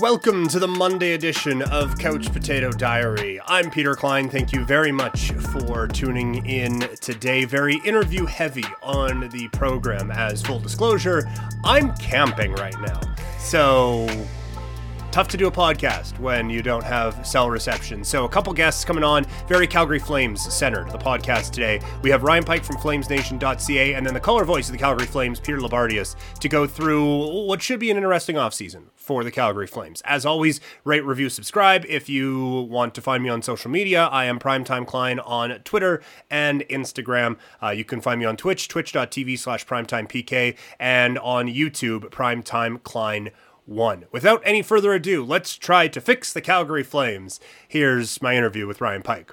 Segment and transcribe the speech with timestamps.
[0.00, 3.40] Welcome to the Monday edition of Couch Potato Diary.
[3.46, 4.28] I'm Peter Klein.
[4.28, 7.46] Thank you very much for tuning in today.
[7.46, 11.26] Very interview heavy on the program, as full disclosure,
[11.64, 13.00] I'm camping right now.
[13.38, 14.06] So
[15.16, 18.04] tough to do a podcast when you don't have cell reception.
[18.04, 21.80] So, a couple guests coming on, very Calgary Flames centered, the podcast today.
[22.02, 25.40] We have Ryan Pike from FlamesNation.ca and then the color voice of the Calgary Flames,
[25.40, 30.02] Peter Loubardias, to go through what should be an interesting offseason for the Calgary Flames.
[30.04, 31.86] As always, rate, review, subscribe.
[31.88, 36.02] If you want to find me on social media, I am Primetime Klein on Twitter
[36.28, 37.38] and Instagram.
[37.62, 43.30] Uh, you can find me on Twitch, twitch.tv slash primetimepk, and on YouTube, Primetime Klein
[43.66, 44.06] one.
[44.12, 47.40] Without any further ado, let's try to fix the Calgary Flames.
[47.68, 49.32] Here's my interview with Ryan Pike.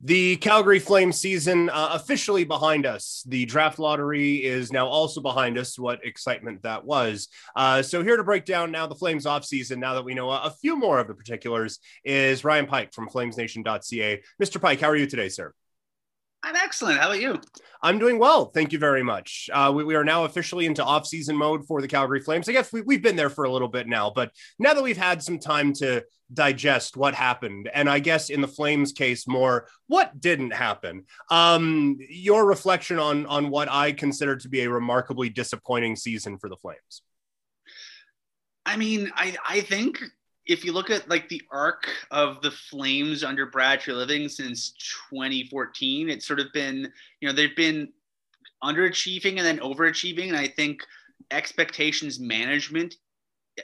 [0.00, 3.24] The Calgary Flames season uh, officially behind us.
[3.26, 5.78] The draft lottery is now also behind us.
[5.78, 7.28] What excitement that was.
[7.56, 10.42] Uh, so, here to break down now the Flames offseason, now that we know a,
[10.42, 14.22] a few more of the particulars, is Ryan Pike from FlamesNation.ca.
[14.42, 14.60] Mr.
[14.60, 15.54] Pike, how are you today, sir?
[16.44, 17.00] I'm excellent.
[17.00, 17.40] How about you?
[17.82, 18.46] I'm doing well.
[18.46, 19.48] Thank you very much.
[19.50, 22.46] Uh, we, we, are now officially into off-season mode for the Calgary Flames.
[22.48, 24.96] I guess we, we've been there for a little bit now, but now that we've
[24.96, 29.68] had some time to digest what happened, and I guess in the Flames case more
[29.86, 35.30] what didn't happen, um, your reflection on on what I consider to be a remarkably
[35.30, 37.02] disappointing season for the Flames.
[38.66, 39.98] I mean, I I think
[40.46, 44.74] if you look at like the arc of the Flames under Brad Treliving since
[45.10, 47.88] 2014, it's sort of been, you know, they've been
[48.62, 50.28] underachieving and then overachieving.
[50.28, 50.82] And I think
[51.30, 52.96] expectations management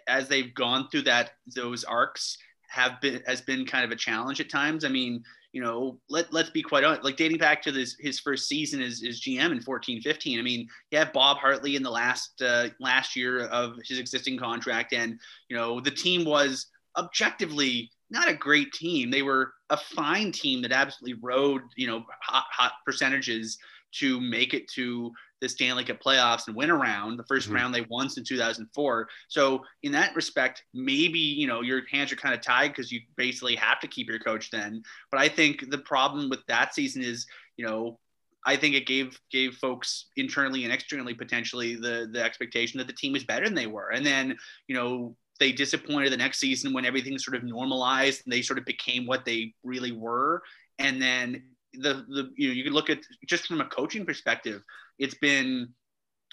[0.08, 4.40] as they've gone through that those arcs have been has been kind of a challenge
[4.40, 4.84] at times.
[4.84, 8.20] I mean, you know, let, let's be quite honest, like dating back to this, his
[8.20, 10.38] first season as, as GM in 14, 15.
[10.38, 14.38] I mean, you have Bob Hartley in the last, uh, last year of his existing
[14.38, 14.92] contract.
[14.92, 19.10] And, you know, the team was objectively not a great team.
[19.10, 23.58] They were a fine team that absolutely rode, you know, hot, hot percentages
[23.92, 27.16] to make it to the Stanley Cup playoffs and win around.
[27.16, 27.54] The 1st mm-hmm.
[27.54, 29.08] round they won since 2004.
[29.28, 33.00] So in that respect, maybe you know your hands are kind of tied because you
[33.16, 34.82] basically have to keep your coach then.
[35.10, 37.98] But I think the problem with that season is you know
[38.46, 42.92] I think it gave gave folks internally and externally potentially the the expectation that the
[42.92, 43.90] team was better than they were.
[43.90, 44.36] And then
[44.68, 48.58] you know they disappointed the next season when everything sort of normalized and they sort
[48.58, 50.42] of became what they really were.
[50.78, 51.42] And then
[51.74, 54.62] the the you know you can look at just from a coaching perspective,
[54.98, 55.68] it's been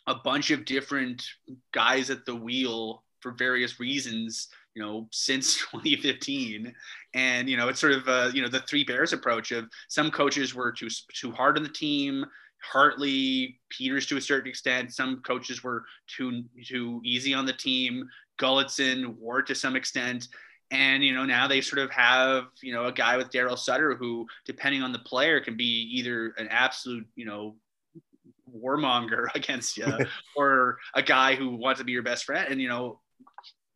[0.08, 1.24] a bunch of different
[1.74, 6.74] guys at the wheel for various reasons you know since 2015
[7.16, 10.12] and you know it's sort of uh, you know the three bears approach of some
[10.12, 12.25] coaches were too too hard on the team
[12.62, 14.94] hartley peters to a certain extent.
[14.94, 18.08] Some coaches were too too easy on the team.
[18.40, 20.28] Gulutzan ward to some extent
[20.72, 23.96] and you know now they sort of have you know a guy with Daryl Sutter
[23.96, 27.56] who, depending on the player, can be either an absolute you know
[28.54, 29.88] warmonger against you,
[30.36, 32.52] or a guy who wants to be your best friend.
[32.52, 33.00] And you know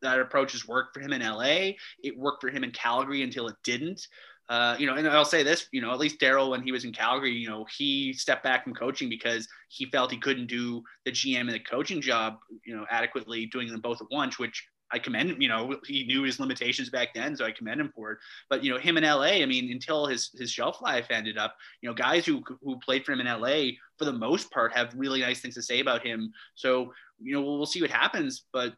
[0.01, 1.73] that approach has worked for him in LA.
[2.03, 4.07] It worked for him in Calgary until it didn't.
[4.49, 6.83] Uh, you know, and I'll say this, you know, at least Daryl, when he was
[6.83, 10.83] in Calgary, you know, he stepped back from coaching because he felt he couldn't do
[11.05, 14.67] the GM and the coaching job, you know, adequately doing them both at once, which
[14.91, 15.41] I commend him.
[15.41, 18.19] You know, he knew his limitations back then, so I commend him for it.
[18.49, 21.55] But you know, him in LA, I mean, until his his shelf life ended up,
[21.81, 24.93] you know, guys who who played for him in LA for the most part have
[24.95, 26.31] really nice things to say about him.
[26.55, 28.45] So you know, we'll, we'll see what happens.
[28.51, 28.73] But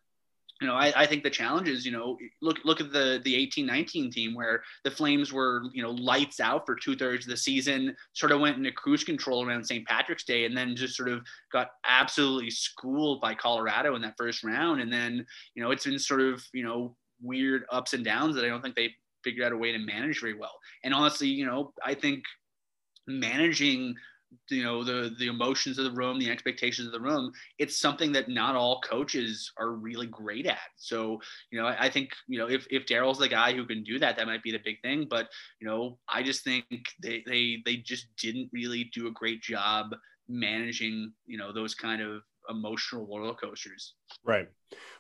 [0.64, 3.36] you know, I, I think the challenge is, you know, look look at the the
[3.36, 7.32] eighteen nineteen team where the Flames were, you know, lights out for two thirds of
[7.32, 9.86] the season, sort of went into cruise control around St.
[9.86, 14.42] Patrick's Day, and then just sort of got absolutely schooled by Colorado in that first
[14.42, 14.80] round.
[14.80, 18.46] And then, you know, it's been sort of, you know, weird ups and downs that
[18.46, 20.58] I don't think they figured out a way to manage very well.
[20.86, 22.24] And honestly, you know, I think
[23.06, 23.96] managing
[24.50, 28.12] you know the the emotions of the room the expectations of the room it's something
[28.12, 30.58] that not all coaches are really great at.
[30.76, 31.20] So
[31.52, 34.00] you know i, I think you know if, if daryl's the guy who can do
[34.00, 35.08] that that might be the big thing.
[35.10, 35.28] But
[35.60, 36.66] you know i just think
[37.02, 39.96] they they they just didn't really do a great job
[40.30, 43.94] managing you know those kind of emotional roller coasters.
[44.24, 44.50] Right.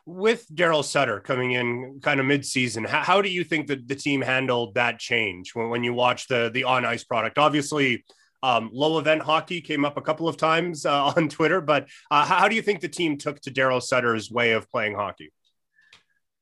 [0.05, 3.95] With daryl sutter coming in kind of mid-season how, how do you think that the
[3.95, 7.37] team handled that change when, when you watch the the on ice product?
[7.37, 8.03] Obviously
[8.43, 12.25] um, low event hockey came up a couple of times uh, on Twitter, but uh,
[12.25, 15.31] how, do you think the team took to Daryl Sutter's way of playing hockey?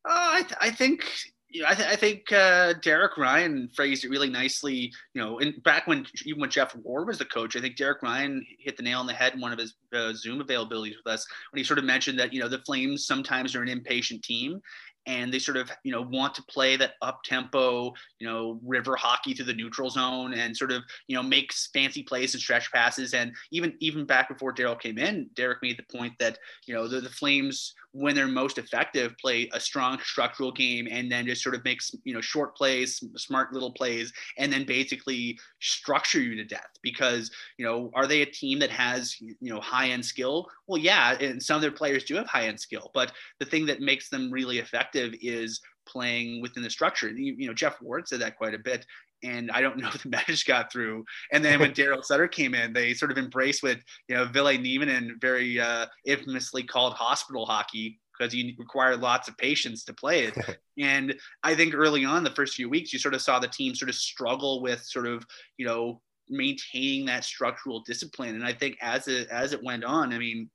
[0.03, 1.05] Uh, I, th- I think
[1.51, 4.91] you know, I, th- I think uh, Derek Ryan phrased it really nicely.
[5.13, 8.01] You know, in, back when even when Geoff Ward was the coach, I think Derek
[8.01, 11.13] Ryan hit the nail on the head in one of his uh, Zoom availabilities with
[11.13, 14.23] us when he sort of mentioned that you know the Flames sometimes are an impatient
[14.23, 14.59] team,
[15.07, 18.95] and they sort of you know want to play that up tempo you know river
[18.95, 22.71] hockey through the neutral zone and sort of you know makes fancy plays and stretch
[22.71, 23.13] passes.
[23.13, 26.87] And even even back before Daryl came in Derek made the point that you know
[26.87, 31.43] the, the Flames when they're most effective play a strong structural game and then just
[31.43, 36.35] sort of makes you know short plays smart little plays and then basically structure you
[36.35, 40.05] to death because you know are they a team that has you know high end
[40.05, 40.47] skill?
[40.67, 43.65] Well yeah and some of their players do have high end skill but the thing
[43.65, 47.09] that makes them really effective is playing within the structure.
[47.09, 48.85] You, you know geoff ward said that quite a bit
[49.23, 51.05] and I don't know if the message got through.
[51.31, 54.45] And then when Daryl Sutter came in, they sort of embraced with you know Ville
[54.45, 60.25] Nieminen, very uh, infamously called hospital hockey because you require lots of patience to play
[60.25, 60.37] it.
[60.79, 63.73] and I think early on, the first few weeks, you sort of saw the team
[63.73, 65.25] sort of struggle with sort of
[65.57, 68.35] you know maintaining that structural discipline.
[68.35, 70.49] And I think as it as it went on, I mean,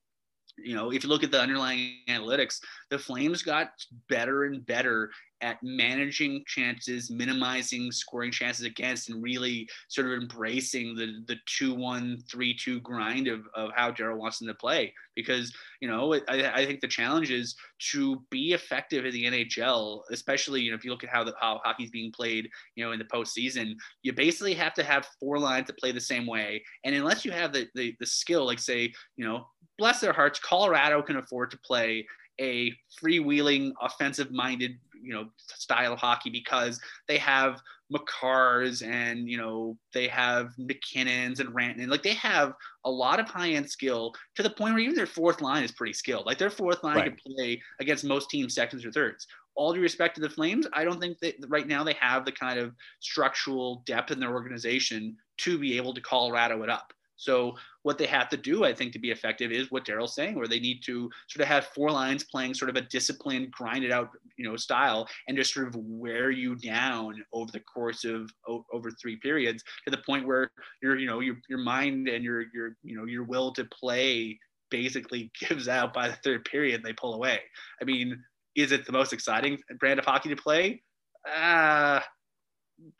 [0.58, 2.58] you know, if you look at the underlying analytics,
[2.90, 3.70] the Flames got
[4.08, 5.10] better and better
[5.40, 11.74] at managing chances, minimizing scoring chances against, and really sort of embracing the the two
[11.74, 14.92] one three two grind of, of how Daryl wants them to play.
[15.14, 17.56] Because you know, I, I think the challenge is
[17.92, 21.34] to be effective in the NHL, especially you know if you look at how the
[21.40, 25.38] how hockey's being played, you know, in the postseason, you basically have to have four
[25.38, 28.58] lines to play the same way, and unless you have the the, the skill, like
[28.58, 29.46] say, you know,
[29.78, 32.06] bless their hearts, Colorado can afford to play
[32.40, 32.72] a
[33.02, 37.60] freewheeling, offensive-minded, you know, style of hockey because they have
[37.92, 41.88] Makars and you know they have MacKinnons and Rantanen.
[41.88, 42.52] Like they have
[42.84, 45.92] a lot of high-end skill to the point where even their fourth line is pretty
[45.92, 46.26] skilled.
[46.26, 47.16] Like their fourth line right.
[47.16, 49.26] can play against most teams seconds or thirds.
[49.54, 52.32] All due respect to the Flames, I don't think that right now they have the
[52.32, 56.92] kind of structural depth in their organization to be able to Colorado it up.
[57.16, 60.34] So what they have to do, I think, to be effective is what Daryl's saying,
[60.36, 63.90] where they need to sort of have four lines playing sort of a disciplined, grinded
[63.90, 68.30] out, you know, style, and just sort of wear you down over the course of
[68.72, 70.50] over three periods to the point where
[70.82, 74.38] your, you know, your your mind and your your you know your will to play
[74.70, 76.82] basically gives out by the third period.
[76.82, 77.40] They pull away.
[77.80, 78.22] I mean,
[78.54, 80.82] is it the most exciting brand of hockey to play?
[81.26, 82.00] Uh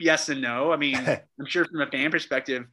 [0.01, 0.73] yes and no.
[0.73, 0.97] I mean,
[1.41, 2.65] I'm sure from a fan perspective,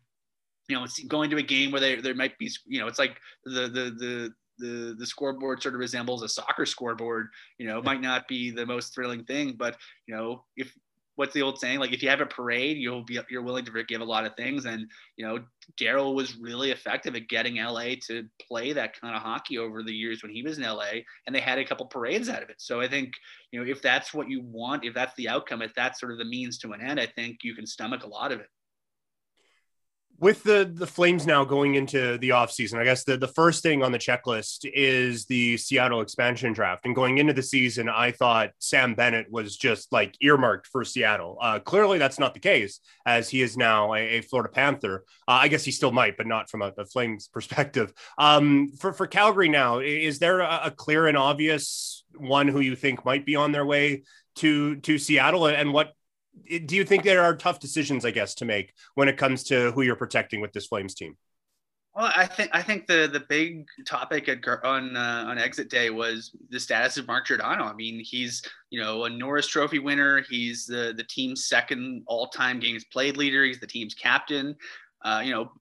[0.67, 2.99] you know, it's going to a game where there there might be, you know, it's
[2.99, 7.27] like the the the the the scoreboard sort of resembles a soccer scoreboard.
[7.57, 9.77] You know, might not be the most thrilling thing, but
[10.07, 10.73] you know, if
[11.15, 11.79] what's the old saying?
[11.79, 14.35] Like if you have a parade, you'll be you're willing to forgive a lot of
[14.35, 14.65] things.
[14.65, 15.39] And you know,
[15.79, 19.93] Daryl was really effective at getting LA to play that kind of hockey over the
[19.93, 22.57] years when he was in LA, and they had a couple parades out of it.
[22.59, 23.13] So I think
[23.51, 26.17] you know if that's what you want, if that's the outcome, if that's sort of
[26.17, 28.47] the means to an end, I think you can stomach a lot of it
[30.23, 33.83] with the the flames now going into the offseason i guess the, the first thing
[33.83, 36.85] on the checklist is the seattle expansion draft.
[36.85, 41.37] And going into the season i thought sam bennett was just like earmarked for seattle.
[41.41, 45.03] Uh, clearly that's not the case as he is now a, a florida panther.
[45.27, 47.91] Uh, i guess he still might but not from a, a flames perspective.
[48.17, 52.77] Um, for, for calgary now is there a, a clear and obvious one who you
[52.77, 54.03] think might be on their way
[54.35, 55.47] to to seattle?
[55.47, 55.93] And what
[56.65, 59.71] do you think there are tough decisions, I guess, to make when it comes to
[59.71, 61.17] who you're protecting with this Flames team?
[61.95, 65.91] Well, I think I think the the big topic at, on uh, on exit day
[65.91, 67.65] was the status of Mark Giordano.
[67.65, 68.41] I mean, he's
[68.71, 70.23] you know a Norris Trophy winner.
[70.27, 73.45] He's the the team's second all time games played leader.
[73.45, 74.55] He's the team's captain.
[75.05, 75.51] Uh, you know,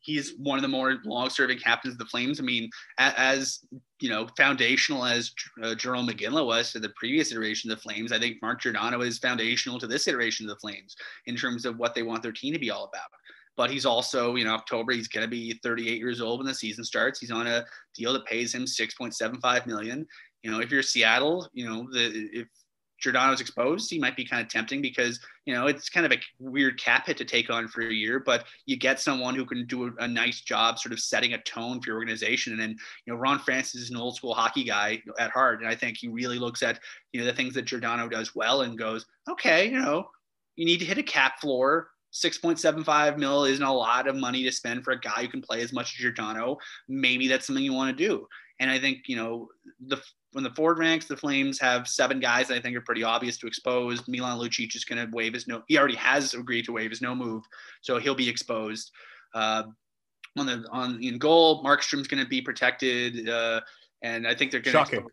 [0.00, 2.40] he's one of the more long-serving captains of the Flames.
[2.40, 3.60] I mean, as
[4.00, 5.32] you know, foundational as
[5.62, 9.00] uh, Jarome Iginla was to the previous iteration of the Flames, I think Mark Giordano
[9.00, 10.96] is foundational to this iteration of the Flames
[11.26, 13.08] in terms of what they want their team to be all about.
[13.56, 16.54] But he's also, you know, October, he's going to be 38 years old when the
[16.54, 17.20] season starts.
[17.20, 20.06] He's on a deal that pays him 6.75 million.
[20.42, 22.48] You know, if you're Seattle, you know, the if
[23.00, 26.20] Giordano's exposed, he might be kind of tempting because you know it's kind of a
[26.38, 29.66] weird cap hit to take on for a year, but you get someone who can
[29.66, 32.52] do a, a nice job, sort of setting a tone for your organization.
[32.52, 35.68] And then you know Ron Francis is an old school hockey guy at heart, and
[35.68, 36.80] I think he really looks at
[37.12, 40.08] you know the things that Giordano does well and goes, okay, you know,
[40.56, 41.88] you need to hit a cap floor.
[42.14, 45.62] 6.75 mil isn't a lot of money to spend for a guy who can play
[45.62, 46.58] as much as Giordano.
[46.88, 48.28] Maybe that's something you want to do.
[48.60, 49.48] And I think, you know,
[49.86, 50.00] the
[50.32, 53.36] when the Ford ranks, the Flames have seven guys that I think are pretty obvious
[53.38, 54.06] to expose.
[54.08, 55.62] Milan Lucic is going to waive his no.
[55.68, 57.44] He already has agreed to waive his no move,
[57.82, 58.90] so he'll be exposed.
[59.32, 59.64] Uh,
[60.36, 63.60] on the on in goal, Markstrom's going to be protected, uh,
[64.02, 65.02] and I think they're going to.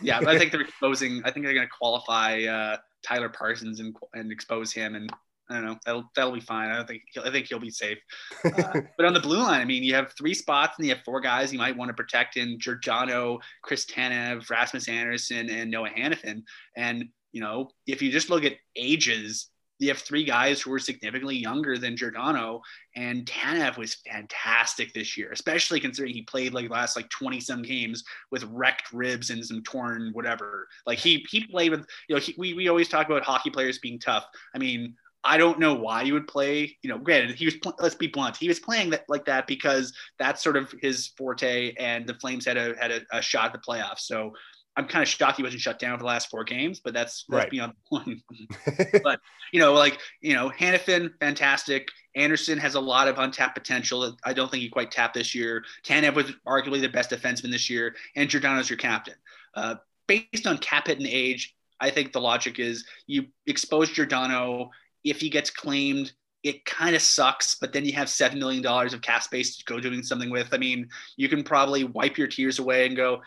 [0.00, 1.20] Yeah, I think they're exposing.
[1.22, 5.12] I think they're going to qualify uh, Tyler Parsons and and expose him, and
[5.52, 5.78] I don't know.
[5.84, 6.70] That'll that'll be fine.
[6.70, 7.98] I don't think he'll, I think he'll be safe.
[8.44, 11.02] Uh, but on the blue line, I mean, you have three spots and you have
[11.04, 15.90] four guys you might want to protect in Giordano, Chris Tanev, Rasmus Andersson, and Noah
[15.90, 16.42] Hanifin.
[16.76, 19.48] And you know, if you just look at ages,
[19.82, 22.60] you have three guys who are significantly younger than Giordano,
[22.94, 27.62] and Tanev was fantastic this year, especially considering he played like last like 20 some
[27.62, 30.68] games with wrecked ribs and some torn whatever.
[30.86, 33.78] Like he he played with you know he, we we always talk about hockey players
[33.78, 34.26] being tough.
[34.54, 34.94] I mean.
[35.24, 36.76] I don't know why you would play.
[36.82, 37.54] You know, granted, he was.
[37.78, 38.36] Let's be blunt.
[38.36, 42.46] He was playing that like that because that's sort of his forte, and the Flames
[42.46, 44.00] had a had a, a shot at the playoffs.
[44.00, 44.32] So
[44.76, 47.24] I'm kind of shocked he wasn't shut down for the last four games, but that's,
[47.28, 47.50] that's right.
[47.50, 49.02] beyond the point.
[49.02, 49.20] but
[49.52, 51.88] you know, like you know, Hanifin, fantastic.
[52.16, 54.16] Andersson has a lot of untapped potential.
[54.24, 55.64] I don't think he quite tapped this year.
[55.84, 59.14] Tanev was arguably the best defenseman this year, and Giordano's your captain.
[59.54, 59.76] Uh,
[60.06, 64.70] based on cap hit and age, I think the logic is you expose Giordano.
[65.04, 69.00] If he gets claimed, it kind of sucks, but then you have $7 million of
[69.00, 70.52] cap space to go doing something with.
[70.52, 73.22] I mean, you can probably wipe your tears away and go,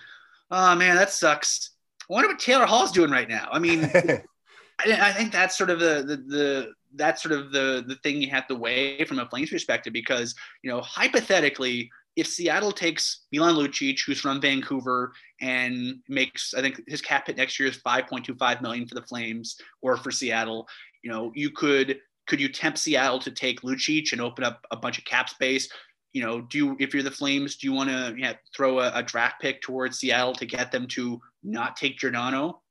[0.52, 1.72] oh man, that sucks.
[2.10, 3.48] I wonder what Taylor Hall's doing right now.
[3.52, 3.84] I mean,
[4.80, 8.30] I, think that's sort of the, the, the that's sort of the the thing you
[8.30, 13.56] have to weigh from a Flames perspective because you know hypothetically if Seattle takes Milan
[13.56, 18.62] Lucic, who's from Vancouver, and makes, I think his cap hit next year is 5.25
[18.62, 20.68] million for the Flames or for Seattle,
[21.06, 24.76] you know, you could could you tempt Seattle to take Lucic and open up a
[24.76, 25.70] bunch of cap space?
[26.16, 28.90] you know, do you, if you're the Flames, do you want to yeah, throw a,
[28.96, 32.62] a, draft pick towards Seattle to get them to not take Giordano,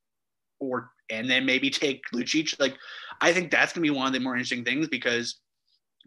[0.60, 2.58] or and then maybe take Lucic?
[2.58, 2.74] Like,
[3.20, 5.40] I think that's gonna be one of the more interesting things because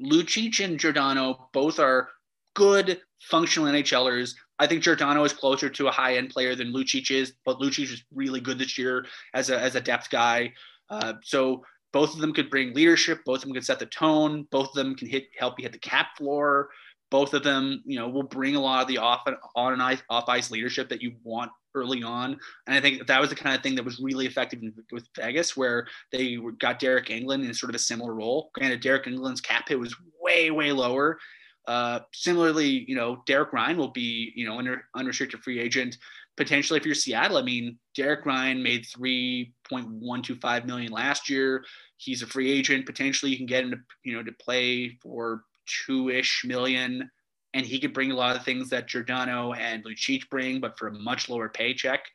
[0.04, 2.10] Lucic and Giordano both are
[2.56, 4.34] good functional NHLers.
[4.58, 7.84] I think Giordano is closer to a high end player than Lucic is, but Lucic
[7.84, 9.06] is really good this year
[9.36, 10.54] as a as a depth guy.
[10.90, 13.22] Uh, so both of them could bring leadership.
[13.25, 14.48] Both of them could set the tone.
[14.51, 16.70] Both of them can hit help you hit the cap floor
[17.10, 19.25] both of them, you know, will bring a lot of the off
[19.56, 22.38] on and ice, off ice leadership that you want early on.
[22.65, 25.56] And I think that was the kind of thing that was really effective with Vegas,
[25.56, 28.50] where they got deryk Engelland in sort of a similar role.
[28.53, 31.20] Granted, deryk Engelland's cap hit was way, way lower.
[31.67, 35.98] Uh, similarly, you know, Derek Ryan will be, you know, under unrestricted free agent
[36.38, 37.38] potentially if you're Seattle.
[37.38, 41.65] I mean, Derek Ryan made 3.125 million last year.
[41.98, 42.86] He's a free agent.
[42.86, 47.10] Potentially, you can get him to, you know, to play for two ish million,
[47.53, 50.88] and he could bring a lot of things that Giordano and Lucic bring, but for
[50.88, 52.06] a much lower paycheck.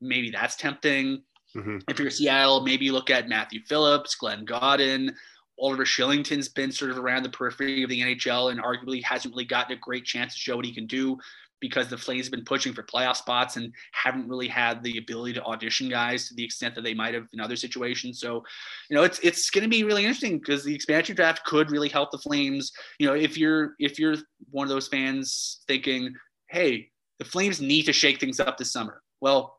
[0.00, 1.22] Maybe that's tempting.
[1.56, 1.78] Mm-hmm.
[1.88, 5.14] If you're Seattle, maybe you look at Matthew Phillips, Glenn Gawdin.
[5.58, 9.44] Oliver Kylington's been sort of around the periphery of the NHL and arguably hasn't really
[9.44, 11.16] gotten a great chance to show what he can do
[11.64, 15.32] because the Flames have been pushing for playoff spots and haven't really had the ability
[15.32, 18.20] to audition guys to the extent that they might have in other situations.
[18.20, 18.44] So,
[18.90, 21.88] you know, it's it's going to be really interesting because the expansion draft could really
[21.88, 22.70] help the Flames.
[22.98, 24.16] You know, if you're if you're
[24.50, 26.14] one of those fans thinking,
[26.50, 29.58] "Hey, the Flames need to shake things up this summer," well,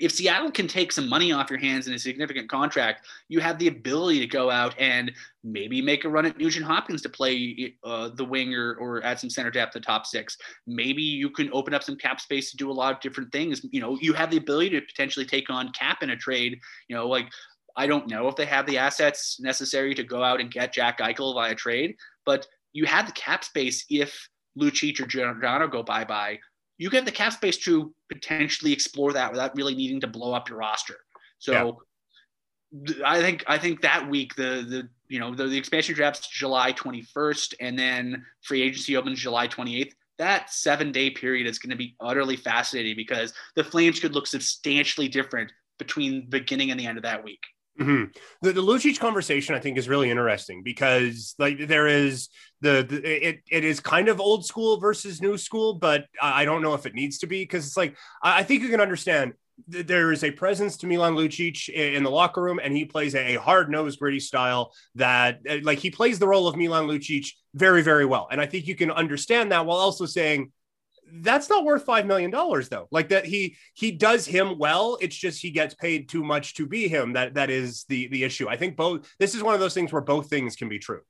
[0.00, 3.58] if Seattle can take some money off your hands in a significant contract, you have
[3.58, 5.12] the ability to go out and
[5.42, 9.18] maybe make a run at Nugent Hopkins to play uh, the wing or, or add
[9.18, 10.36] some center depth to top six.
[10.66, 13.64] Maybe you can open up some cap space to do a lot of different things.
[13.70, 16.60] You know, you have the ability to potentially take on cap in a trade.
[16.88, 17.28] You know, like
[17.76, 20.98] I don't know if they have the assets necessary to go out and get Jack
[20.98, 24.28] Eichel via trade, but you have the cap space if
[24.58, 26.38] Lucic or Giordano go bye bye
[26.78, 30.48] you get the cap space to potentially explore that without really needing to blow up
[30.48, 30.96] your roster.
[31.38, 31.78] So
[32.72, 32.94] yeah.
[33.04, 36.72] I think I think that week the the you know the, the expansion draft's July
[36.72, 39.92] 21st and then free agency opens July 28th.
[40.18, 44.26] That seven day period is going to be utterly fascinating because the Flames could look
[44.26, 47.42] substantially different between the beginning and the end of that week.
[47.80, 48.04] Mm-hmm.
[48.42, 52.28] The, the Lucic conversation, I think, is really interesting because, like, there is
[52.60, 56.62] the, the, it it is kind of old school versus new school, but I don't
[56.62, 59.34] know if it needs to be because it's like I think you can understand
[59.66, 63.36] there is a presence to Milan Lucic in the locker room, and he plays a
[63.36, 67.82] hard nosed, gritty style that, uh, like, he plays the role of Milan Lucic very,
[67.82, 68.28] very well.
[68.30, 70.52] And I think you can understand that while also saying
[71.12, 75.16] that's not worth five million dollars though like that he he does him well it's
[75.16, 78.48] just he gets paid too much to be him that that is the the issue
[78.48, 81.00] i think both this is one of those things where both things can be true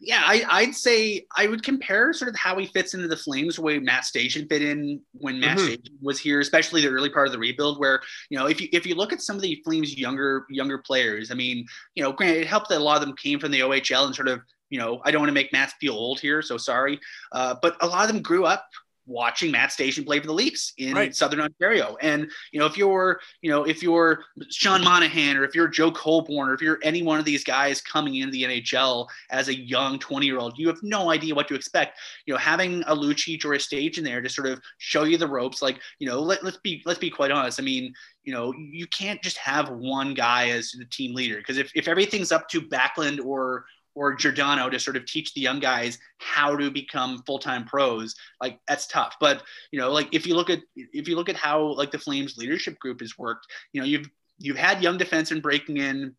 [0.00, 3.56] yeah I, would say i would compare sort of how he fits into the flames
[3.56, 5.74] the way matt stajan fit in when matt mm-hmm.
[5.74, 8.68] Stajan was here especially the early part of the rebuild where you know if you
[8.72, 12.12] if you look at some of the flames younger younger players i mean you know
[12.12, 14.40] granted it helped that a lot of them came from the ohl and sort of
[14.70, 16.98] you know, I don't want to make Matt feel old here, so sorry.
[17.30, 18.68] Uh, but a lot of them grew up
[19.06, 21.14] watching Matt Stajan play for the Leafs in right.
[21.14, 21.96] Southern Ontario.
[22.00, 25.90] And you know, if you're, you know, if you're Sean Monahan or if you're Joe
[25.90, 29.54] Colborne or if you're any one of these guys coming into the NHL as a
[29.54, 31.98] young 20 year old, you have no idea what to expect.
[32.26, 35.28] You know, having a Lucic or a Stajan there to sort of show you the
[35.28, 37.60] ropes, like, you know, let, let's be let's be quite honest.
[37.60, 37.92] I mean,
[38.24, 41.88] you know, you can't just have one guy as the team leader because if, if
[41.88, 46.56] everything's up to Backlund or or Giordano to sort of teach the young guys how
[46.56, 49.16] to become full-time pros, like that's tough.
[49.20, 51.98] But you know, like if you look at if you look at how like the
[51.98, 56.14] Flames leadership group has worked, you know, you've you've had young defensemen breaking in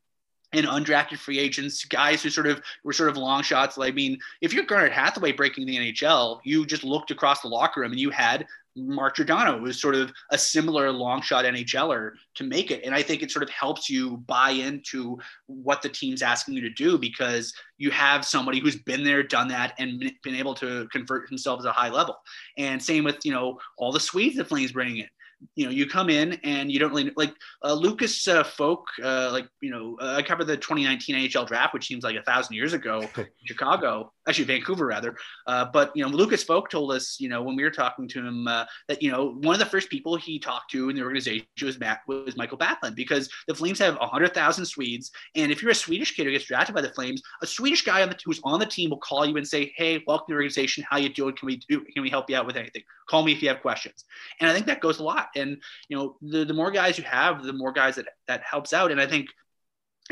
[0.54, 3.78] and undrafted free agents, guys who sort of were sort of long shots.
[3.78, 7.82] I mean, if you're Garnet Hathaway breaking the NHL, you just looked across the locker
[7.82, 8.46] room and you had
[8.78, 12.84] Mark Giordano was sort of a similar long shot NHLer to make it.
[12.84, 16.62] And I think it sort of helps you buy into what the team's asking you
[16.62, 20.88] to do because you have somebody who's been there, done that, and been able to
[20.92, 22.18] convert himself at a high level.
[22.58, 25.08] And same with, you know, all the Swedes the Flames bringing in
[25.56, 28.84] you know, you come in and you don't really like uh, Lucas uh, Feuk.
[29.04, 32.24] Uh, like you know, uh, I covered the 2019 NHL draft, which seems like a
[32.24, 33.08] thousand years ago,
[33.46, 35.16] Chicago, actually Vancouver rather.
[35.48, 38.26] Uh, but you know, Lucas Feuk told us, you know, when we were talking to
[38.26, 41.04] him, uh, that you know, one of the first people he talked to in the
[41.04, 45.72] organization was Matt was Mikael Backlund because the Flames have 100,000 Swedes, and if you're
[45.72, 48.42] a Swedish kid who gets drafted by the Flames, a Swedish guy on the who's
[48.44, 50.84] on the team will call you and say, "Hey, welcome to the organization.
[50.90, 51.36] How you doing?
[51.36, 51.82] Can we do?
[51.94, 52.84] Can we help you out with anything?
[53.10, 54.06] Call me if you have questions."
[54.40, 55.30] And I think that goes a lot.
[55.36, 55.58] And
[55.90, 58.92] you know, the, the more guys you have, the more guys that that helps out.
[58.92, 59.28] And I think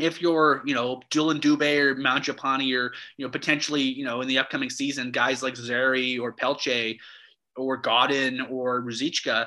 [0.00, 4.28] if you're, you know, Dylan Dubé or Mangiapane or, you know, potentially, you know, in
[4.28, 6.98] the upcoming season, guys like Zary or Pelche
[7.56, 9.46] or Gawdin or Ruzicka,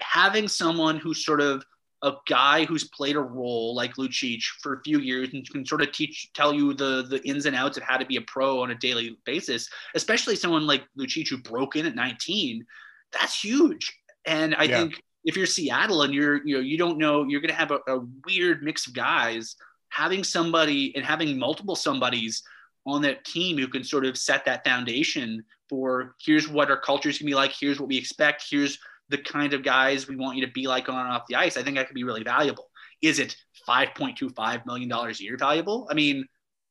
[0.00, 1.64] having someone who's sort of
[2.02, 5.80] a guy who's played a role like Lucic for a few years and can sort
[5.80, 8.62] of teach, tell you the the ins and outs of how to be a pro
[8.62, 12.64] on a daily basis, especially someone like Lucic who broke in at 19,
[13.12, 13.98] that's huge.
[14.26, 14.80] And I yeah.
[14.80, 17.70] think if you're Seattle and you're you know you don't know you're going to have
[17.70, 19.56] a, a, weird mix of guys
[19.96, 22.42] having somebody and having multiple somebodies
[22.86, 27.08] on that team who can sort of set that foundation for here's what our culture
[27.08, 30.14] is going to be like here's what we expect here's the kind of guys we
[30.14, 32.04] want you to be like on and off the ice i think that could be
[32.04, 32.68] really valuable.
[33.02, 33.36] Is it
[33.68, 35.88] 5.25 million dollars a year valuable?
[35.90, 36.26] I mean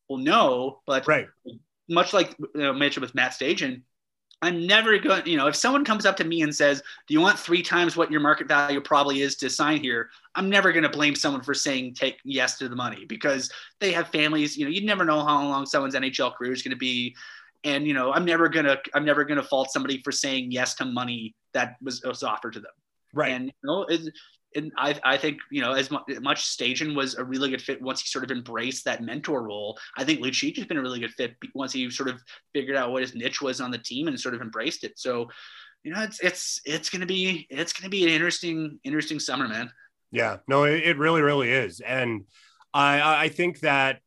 [0.07, 1.27] well no but right.
[1.89, 3.81] much like you know, mentioned with matt stajan
[4.41, 7.21] I'm never going, you know, if someone comes up to me and says, Do you
[7.21, 10.09] want three times what your market value probably is to sign here?
[10.35, 13.91] I'm never going to blame someone for saying take yes to the money because they
[13.93, 14.57] have families.
[14.57, 17.15] You know, you never know how long someone's NHL career is going to be.
[17.63, 20.51] And, you know, I'm never going to, I'm never going to fault somebody for saying
[20.51, 22.71] yes to money that was, was offered to them.
[23.13, 23.31] Right.
[23.31, 23.85] And, you know,
[24.55, 28.01] and I, I think you know as much, Stajan was a really good fit once
[28.01, 29.77] he sort of embraced that mentor role.
[29.97, 32.21] I think Lucic has been a really good fit once he sort of
[32.53, 34.97] figured out what his niche was on the team and sort of embraced it.
[34.97, 35.29] So,
[35.83, 39.69] you know, it's it's it's gonna be it's gonna be an interesting interesting summer, man.
[40.11, 42.25] Yeah, no, it really really is, and
[42.73, 43.99] I I think that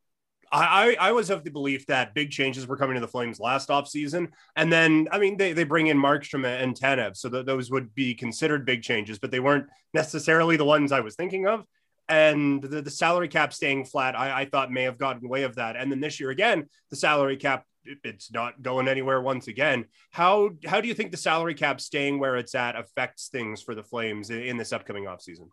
[0.50, 3.68] I, I was of the belief that big changes were coming to the Flames last
[3.68, 4.28] offseason.
[4.56, 8.14] And then, I mean, they, they bring in Markstrom and Tanev, so those would be
[8.14, 11.64] considered big changes, but they weren't necessarily the ones I was thinking of.
[12.08, 15.56] And the, the salary cap staying flat, I, I thought may have gotten way of
[15.56, 15.76] that.
[15.76, 17.64] And then this year again, the salary cap
[18.04, 19.86] it's not going anywhere once again.
[20.10, 23.74] How how do you think the salary cap staying where it's at affects things for
[23.74, 25.48] the Flames in, in this upcoming offseason?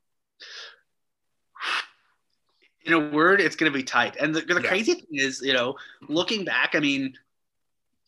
[2.86, 4.15] In a word, it's going to be tight.
[4.19, 4.67] And the, the yeah.
[4.69, 5.76] crazy thing is, you know,
[6.08, 7.13] looking back, I mean,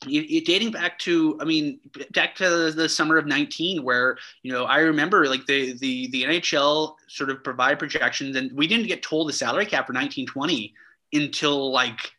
[0.06, 1.80] you, you, dating back to, I mean,
[2.14, 6.24] back to the summer of 19, where, you know, I remember like the, the, the
[6.24, 10.74] NHL sort of provide projections and we didn't get told the salary cap for 1920
[11.14, 12.12] until like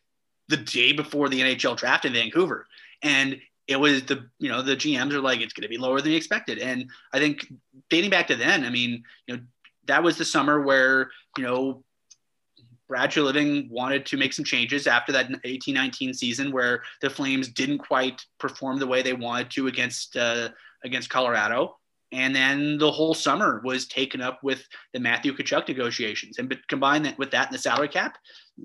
[0.49, 2.67] the day before the NHL draft in Vancouver.
[3.01, 6.01] And it was the, you know, the GMs are like, it's going to be lower
[6.01, 6.57] than expected.
[6.57, 7.47] And I think
[7.89, 9.43] dating back to then, I mean, you know,
[9.85, 11.83] that was the summer where, you know,
[12.89, 17.77] Brad Treliving wanted to make some changes after that 18-19 season where the Flames didn't
[17.77, 20.49] quite perform the way they wanted to against uh,
[20.83, 21.77] against Colorado.
[22.11, 26.39] And then the whole summer was taken up with the Matthew Tkachuk negotiations.
[26.39, 28.17] And combine that with that and the salary cap,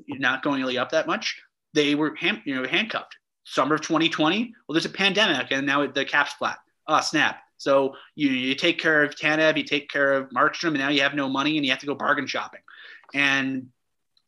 [0.08, 1.38] not going really up that much,
[1.74, 3.16] they were hand, you know handcuffed.
[3.44, 6.56] Summer of 2020, well, there's a pandemic, and now the cap's flat.
[6.88, 7.40] Oh, snap.
[7.58, 11.02] So you, you take care of Tanev, you take care of Markstrom, and now you
[11.02, 12.60] have no money and you have to go bargain shopping.
[13.12, 13.68] And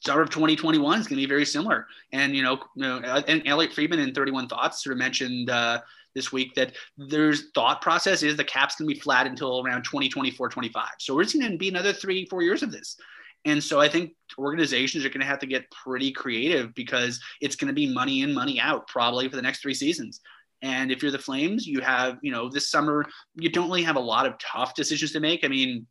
[0.07, 1.87] summer of 2021 is going to be very similar.
[2.13, 5.81] And, you know, you know and Elliotte Friedman in 31 Thoughts sort of mentioned uh,
[6.15, 9.83] this week that there's thought process is the cap's going to be flat until around
[9.83, 10.89] 2024, 25.
[10.99, 12.97] So it's going to be another three, four years of this.
[13.45, 17.55] And so I think organizations are going to have to get pretty creative because it's
[17.55, 20.21] going to be money in, money out probably for the next three seasons.
[20.63, 23.97] And if you're the Flames, you have, you know, this summer, you don't really have
[23.97, 25.45] a lot of tough decisions to make.
[25.45, 25.87] I mean,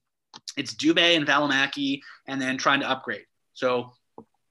[0.58, 3.26] it's Dubé and Valimaki and then trying to upgrade.
[3.54, 3.94] So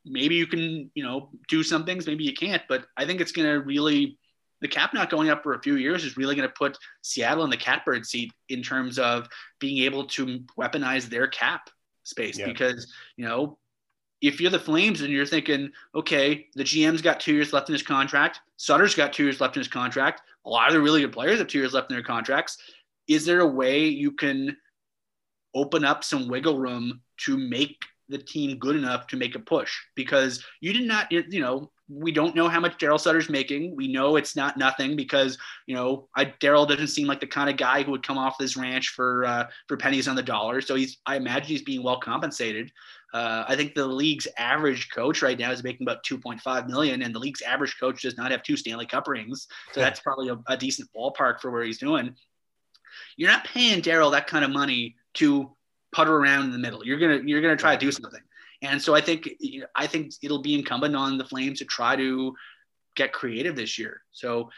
[0.04, 3.32] maybe you can, you know, do some things, maybe you can't, but I think it's
[3.32, 4.18] going to really,
[4.60, 7.44] the cap not going up for a few years is really going to put Seattle
[7.44, 11.68] in the catbird seat in terms of being able to weaponize their cap
[12.02, 12.46] space yeah.
[12.46, 13.58] because, you know,
[14.20, 17.74] if you're the Flames and you're thinking, okay, the GM's got two years left in
[17.74, 21.00] his contract, Sutter's got two years left in his contract, a lot of the really
[21.02, 22.58] good players have two years left in their contracts.
[23.08, 24.56] Is there a way you can
[25.54, 27.82] open up some wiggle room to make
[28.14, 29.72] the team good enough to make a push?
[29.94, 33.77] Because you did not, you know, we don't know how much Daryl Sutter's making.
[33.77, 36.09] We know it's not nothing because you know
[36.40, 39.24] Daryl doesn't seem like the kind of guy who would come off this ranch for
[39.27, 40.61] uh, for pennies on the dollar.
[40.61, 42.72] So he's I imagine he's being well compensated.
[43.12, 47.14] Uh, I think the league's average coach right now is making about 2.5 million, and
[47.14, 50.38] the league's average coach does not have two Stanley Cup rings, so that's probably a,
[50.48, 52.12] a decent ballpark for where he's doing.
[53.16, 55.55] You're not paying Daryl that kind of money to
[55.94, 56.85] putter around in the middle.
[56.85, 58.20] You're gonna you're gonna try to do something,
[58.62, 59.30] and so I think
[59.74, 62.35] I think it'll be incumbent on the Flames to try to
[62.96, 64.02] get creative this year.
[64.12, 64.50] So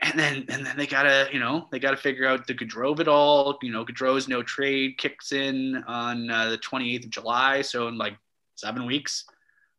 [0.00, 3.00] and then and then they gotta you know they gotta figure out the Gaudreau of
[3.00, 3.58] it all.
[3.62, 7.98] You know, Gaudreau's no trade kicks in on uh, the 28th of July, so in
[7.98, 8.16] like
[8.54, 9.24] seven weeks.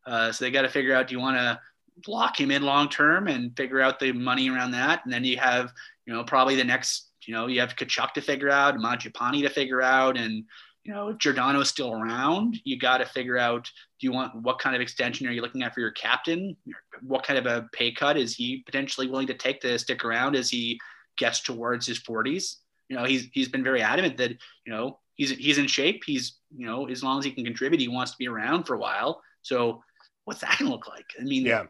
[0.06, 1.60] Uh, so they got to figure out do you want to
[2.08, 5.38] lock him in long term and figure out the money around that, and then you
[5.38, 5.72] have
[6.06, 9.50] you know probably the next you know you have Tkachuk to figure out, Mangiapane to
[9.50, 10.44] figure out, and
[10.84, 14.60] you know, if Giordano's still around, you got to figure out do you want what
[14.60, 16.58] kind of extension are you looking at for your captain?
[17.02, 20.36] What kind of a pay cut is he potentially willing to take to stick around
[20.36, 20.80] as he
[21.18, 22.58] gets towards his 40s?
[22.90, 26.04] You know, he's he's been very adamant that you know he's he's in shape.
[26.06, 28.74] He's you know as long as he can contribute, he wants to be around for
[28.74, 29.22] a while.
[29.44, 29.84] So
[30.26, 31.06] what's that gonna look like?
[31.20, 31.66] I mean, yeah,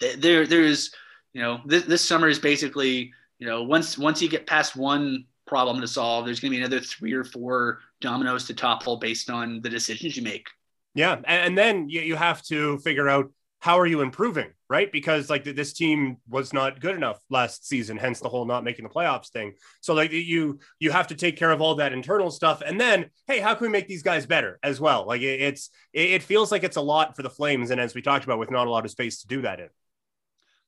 [0.00, 0.92] there there's
[1.34, 5.24] you know this this summer is basically you know once once you get past one
[5.48, 6.24] problem to solve.
[6.24, 10.16] There's going to be another three or four dominoes to topple based on the decisions
[10.16, 10.46] you make.
[10.94, 13.30] Yeah, and then you have to figure out
[13.60, 14.90] how are you improving, right?
[14.90, 18.84] Because like this team was not good enough last season, hence the whole not making
[18.84, 19.54] the playoffs thing.
[19.80, 23.10] So like you you have to take care of all that internal stuff, and then
[23.26, 25.06] hey, how can we make these guys better as well?
[25.06, 28.24] Like it's it feels like it's a lot for the Flames, and as we talked
[28.24, 29.68] about, with not a lot of space to do that in.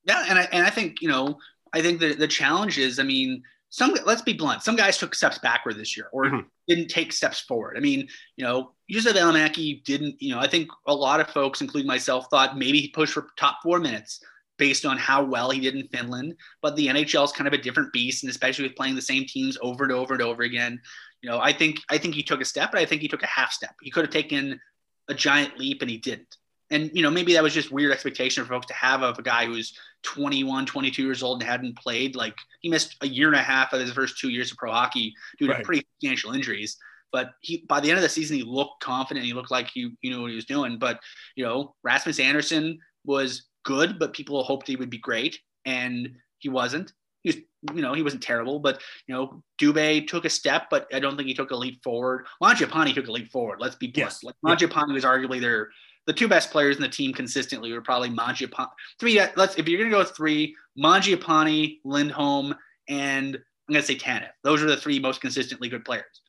[0.04, 1.38] Yeah, and I and I think you know
[1.72, 5.14] I think the the challenge is, I mean, some let's be blunt some guys took
[5.14, 6.40] steps backward this year or mm-hmm.
[6.68, 7.76] didn't take steps forward.
[7.76, 8.06] I mean
[8.36, 12.26] you know Juuso Valimaki didn't you know i think a lot of folks including myself
[12.30, 14.20] thought maybe he pushed for top four minutes
[14.58, 17.58] based on how well he did in finland but the nhl is kind of a
[17.58, 20.78] different beast and especially with playing the same teams over and over and over again
[21.22, 23.22] you know i think i think he took a step but i think he took
[23.22, 23.74] a half step.
[23.80, 24.60] He could have taken
[25.08, 26.36] a giant leap and he didn't
[26.70, 29.22] and you know maybe that was just weird expectation for folks to have of a
[29.22, 33.36] guy who's 21 22 years old and hadn't played like he missed a year and
[33.36, 35.64] a half of his first two years of pro hockey due to right.
[35.64, 36.76] pretty substantial injuries
[37.12, 39.90] but he by the end of the season he looked confident he looked like he,
[40.00, 41.00] he knew what he was doing but
[41.36, 46.48] you know rasmus andersson was good but people hoped he would be great and he
[46.48, 47.36] wasn't he was,
[47.76, 51.16] you know, he wasn't terrible, but you know, Dubé took a step, but I don't
[51.16, 52.26] think he took a leap forward.
[52.42, 53.60] Mangiapane took a leap forward.
[53.60, 54.16] Let's be blunt.
[54.22, 54.94] Like Mangiapane yeah.
[54.94, 55.68] was arguably their
[56.10, 58.66] the two best players in the team consistently were probably Mangiapane.
[58.98, 62.52] Three, let's if you're gonna go with three, Mangiapane, Lindholm,
[62.88, 64.30] and I'm gonna say Tanev.
[64.42, 66.22] Those are the three most consistently good players.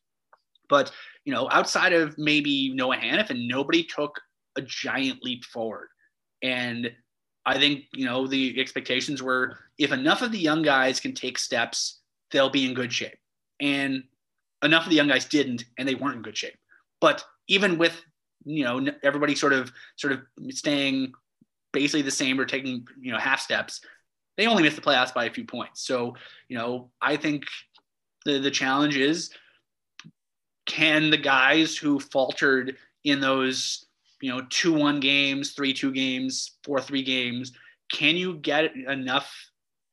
[0.70, 0.92] But
[1.26, 4.22] you know, outside of maybe Noah Hanifin, nobody took
[4.56, 5.88] a giant leap forward.
[6.44, 6.92] And
[7.48, 11.40] I think you know the expectations were if enough of the young guys can take
[11.40, 13.18] steps, they'll be in good shape.
[13.60, 14.04] And
[14.62, 16.60] enough of the young guys didn't, and they weren't in good shape.
[17.00, 18.00] But even with
[18.46, 21.14] you know everybody sort of sort of staying
[21.74, 23.82] basically the same or taking you know half steps
[24.38, 26.16] they only missed the playoffs by a few points so
[26.48, 27.44] you know i think
[28.26, 29.32] the the challenge is
[30.66, 33.86] can the guys who faltered in those
[34.22, 37.52] you know 2-1 games 3-2 games 4-3 games
[37.92, 39.34] can you get enough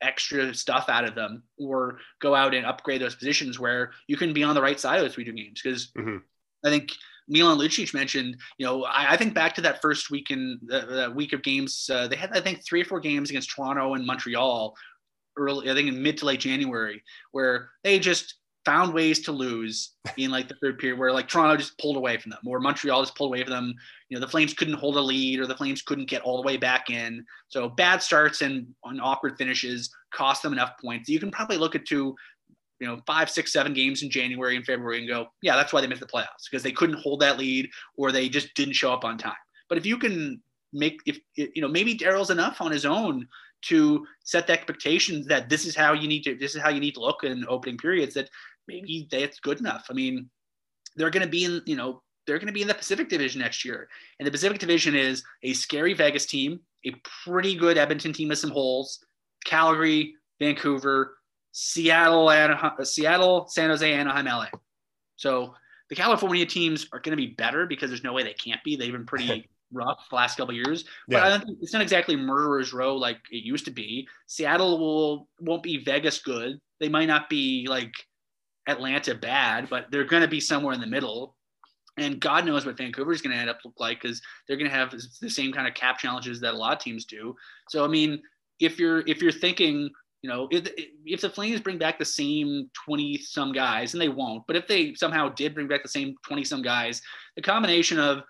[0.01, 4.33] extra stuff out of them or go out and upgrade those positions where you can
[4.33, 6.19] be on the right side of those 3-2 games because mm-hmm.
[6.65, 6.93] i think
[7.29, 10.81] Milan Lucic mentioned, you know, I, I, think back to that first week in the,
[10.81, 13.95] the week of games, uh, they had, I think, three or four games against Toronto
[13.95, 14.75] and Montreal
[15.37, 19.93] early, I think in mid to late January, where they just found ways to lose
[20.17, 23.03] in like the third period, where like Toronto just pulled away from them, or Montreal
[23.03, 23.75] just pulled away from them.
[24.09, 26.47] You know, the Flames couldn't hold a lead, or the Flames couldn't get all the
[26.47, 27.25] way back in.
[27.49, 31.09] So bad starts and on awkward finishes cost them enough points.
[31.09, 32.15] You can probably look at two
[32.81, 35.81] you know, five, six, seven games in January and February and go, yeah, that's why
[35.81, 38.93] they missed the playoffs because they couldn't hold that lead or they just didn't show
[38.93, 39.33] up on time.
[39.69, 40.41] But if you can
[40.73, 43.27] make if you know maybe Daryl's enough on his own
[43.63, 46.81] to set the expectations that this is how you need to this is how you
[46.81, 48.31] need to look in opening periods that
[48.67, 49.87] maybe that's good enough.
[49.91, 50.29] I mean,
[50.97, 53.41] they're going to be in you know they're going to be in the Pacific Division
[53.41, 53.89] next year,
[54.19, 56.93] and the Pacific Division is a scary Vegas team, a
[57.25, 59.05] pretty good Edmonton team with some holes,
[59.45, 61.18] Calgary, Vancouver,
[61.61, 64.47] Seattle, Anaheim, uh, Seattle, San Jose, Anaheim, LA.
[65.17, 65.55] So
[65.89, 68.77] the California teams are going to be better because there's no way they can't be.
[68.77, 71.25] They've been pretty rough the last couple years, but yeah.
[71.25, 74.07] I don't think it's not exactly murderers row like it used to be.
[74.29, 76.61] Seattle will won't be Vegas good.
[76.79, 77.93] They might not be like
[78.69, 81.35] Atlanta bad, but they're going to be somewhere in the middle.
[81.97, 84.71] And God knows what Vancouver is going to end up look like because they're going
[84.71, 87.35] to have the same kind of cap challenges that a lot of teams do.
[87.69, 88.23] So I mean,
[88.61, 89.91] if you're if you're thinking,
[90.23, 90.69] you know, if,
[91.07, 94.67] if the Flames bring back the same twenty some guys, and they won't, but if
[94.67, 97.01] they somehow did bring back the same twenty some guys,
[97.37, 98.23] the combination of,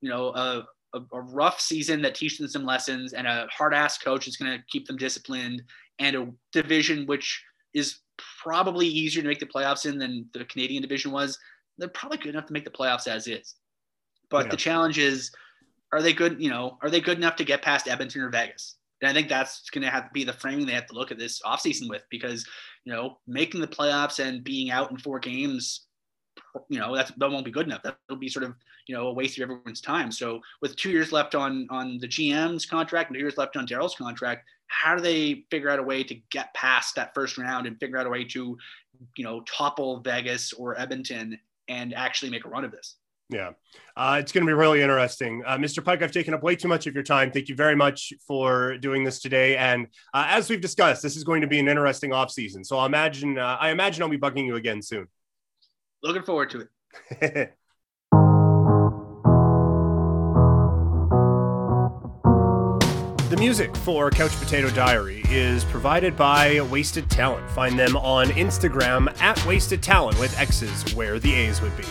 [0.00, 3.72] you know, a, a, a rough season that teaches them some lessons, and a hard
[3.72, 5.62] ass coach is going to keep them disciplined,
[5.98, 8.00] and a division which is
[8.42, 11.38] probably easier to make the playoffs in than the Canadian division was
[11.78, 13.54] they're probably good enough to make the playoffs as is.
[14.28, 14.50] But yeah.
[14.50, 15.30] the challenge is,
[15.92, 16.40] are they good?
[16.40, 18.76] You know, are they good enough to get past Edmonton or Vegas?
[19.02, 21.10] And I think that's going to have to be the framing they have to look
[21.10, 22.46] at this offseason with because,
[22.84, 25.86] you know, making the playoffs and being out in four games,
[26.68, 27.82] you know, that's, that won't be good enough.
[27.82, 28.54] That'll be sort of,
[28.86, 30.12] you know, a waste of everyone's time.
[30.12, 33.66] So with two years left on, on the GM's contract and two years left on
[33.66, 37.66] Daryl's contract, how do they figure out a way to get past that first round
[37.66, 38.56] and figure out a way to,
[39.16, 41.38] you know, topple Vegas or Edmonton
[41.68, 42.96] and actually make a run of this.
[43.32, 43.52] Yeah,
[43.96, 45.42] uh, it's going to be really interesting.
[45.46, 45.82] Uh, Mr.
[45.82, 47.30] Pike, I've taken up way too much of your time.
[47.30, 49.56] Thank you very much for doing this today.
[49.56, 52.62] And uh, as we've discussed, this is going to be an interesting off season.
[52.62, 55.08] So I imagine, uh, I imagine I'll be bugging you again soon.
[56.02, 56.68] Looking forward to
[57.20, 57.54] it.
[63.32, 67.48] The music for Couch Potato Diary is provided by Wasted Talent.
[67.52, 71.86] Find them on Instagram at Wasted Talent with X's where the A's would be.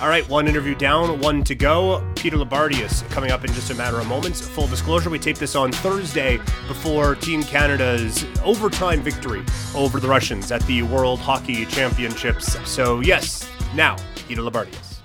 [0.00, 2.08] All right, one interview down, one to go.
[2.14, 4.40] Peter Loubardias coming up in just a matter of moments.
[4.40, 6.36] Full disclosure, we taped this on Thursday
[6.68, 9.42] before Team Canada's overtime victory
[9.74, 12.56] over the Russians at the World Hockey Championships.
[12.70, 13.96] So, yes, now,
[14.28, 15.00] Peter Loubardias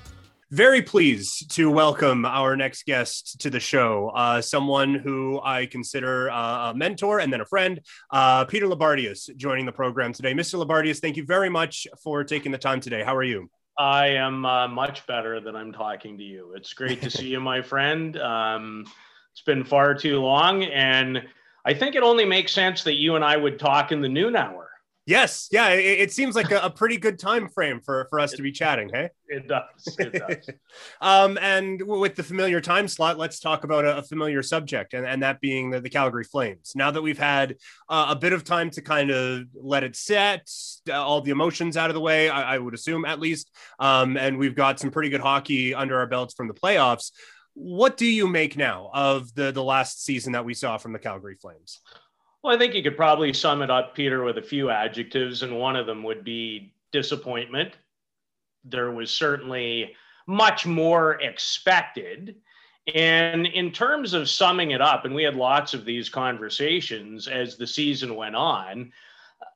[0.51, 4.11] very pleased to welcome our next guest to the show.
[4.13, 9.35] Uh, someone who I consider uh, a mentor and then a friend, uh, Peter Loubardias,
[9.35, 10.35] joining the program today.
[10.35, 10.63] Mr.
[10.63, 13.01] Loubardias, thank you very much for taking the time today.
[13.01, 13.49] How are you?
[13.77, 16.53] I am uh, much better than I'm talking to you.
[16.55, 18.17] It's great to see you, my friend.
[18.17, 18.85] Um,
[19.31, 21.23] it's been far too long, and
[21.65, 24.35] I think it only makes sense that you and I would talk in the noon
[24.35, 24.62] hour.
[25.05, 28.31] Yes, yeah, it, it seems like a, a, pretty good time frame for for us
[28.31, 28.89] it, to be chatting.
[28.89, 29.97] Hey, it does.
[29.99, 30.49] It does.
[31.01, 35.05] um, and with the familiar time slot, let's talk about a, a familiar subject, and,
[35.05, 36.71] and that being the, the Calgary Flames.
[36.73, 37.57] Now that we've had
[37.89, 40.49] uh, a bit of time to kind of let it set,
[40.89, 44.15] uh, all the emotions out of the way, I, I would assume at least, um,
[44.15, 47.11] and we've got some pretty good hockey under our belts from the playoffs.
[47.55, 50.99] What do you make now of the the last season that we saw from the
[50.99, 51.81] Calgary Flames?
[52.43, 55.57] Well, I think you could probably sum it up, Peter, with a few adjectives, and
[55.57, 57.77] one of them would be disappointment.
[58.65, 59.95] There was certainly
[60.27, 62.35] much more expected.
[62.93, 67.55] And in terms of summing it up, and we had lots of these conversations as
[67.55, 68.91] the season went on,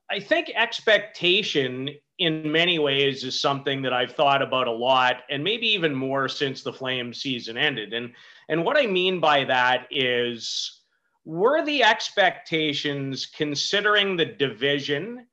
[0.10, 5.43] I think expectation in many ways is something that I've thought about a lot and
[5.43, 7.93] maybe even more since the Flames season ended.
[7.93, 8.13] And
[8.47, 10.76] and what I mean by that is
[11.27, 15.27] were the expectations considering the division,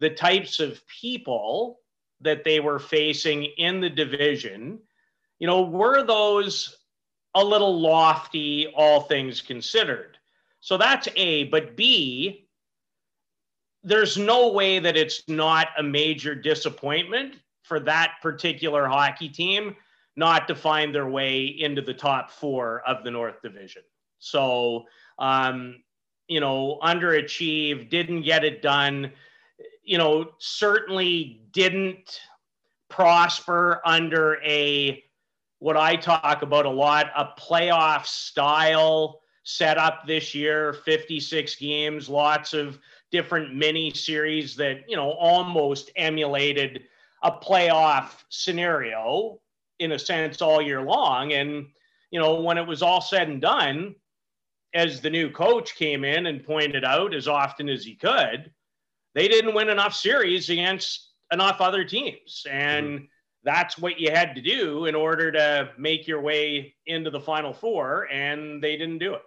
[0.00, 1.78] the types of people
[2.20, 4.80] that they were facing in the division,
[5.38, 6.78] you know, were those
[7.36, 10.18] a little lofty, all things considered?
[10.58, 11.44] So that's A.
[11.44, 12.48] But B,
[13.84, 19.76] there's no way that it's not a major disappointment for that particular hockey team
[20.16, 23.82] not to find their way into the top four of the North Division.
[24.18, 24.86] So
[25.18, 25.76] um,
[26.28, 29.12] you know, underachieved, didn't get it done,
[29.82, 32.20] you know, certainly didn't
[32.88, 35.02] prosper under a
[35.58, 42.52] what I talk about a lot, a playoff style setup this year, 56 games, lots
[42.52, 42.78] of
[43.10, 46.82] different mini series that, you know, almost emulated
[47.22, 49.40] a playoff scenario
[49.78, 51.32] in a sense all year long.
[51.32, 51.66] And,
[52.10, 53.94] you know, when it was all said and done,
[54.74, 58.50] as the new coach came in and pointed out as often as he could,
[59.14, 62.44] they didn't win enough series against enough other teams.
[62.50, 63.04] And mm-hmm.
[63.44, 67.52] that's what you had to do in order to make your way into the final
[67.52, 69.22] four, and they didn't do it.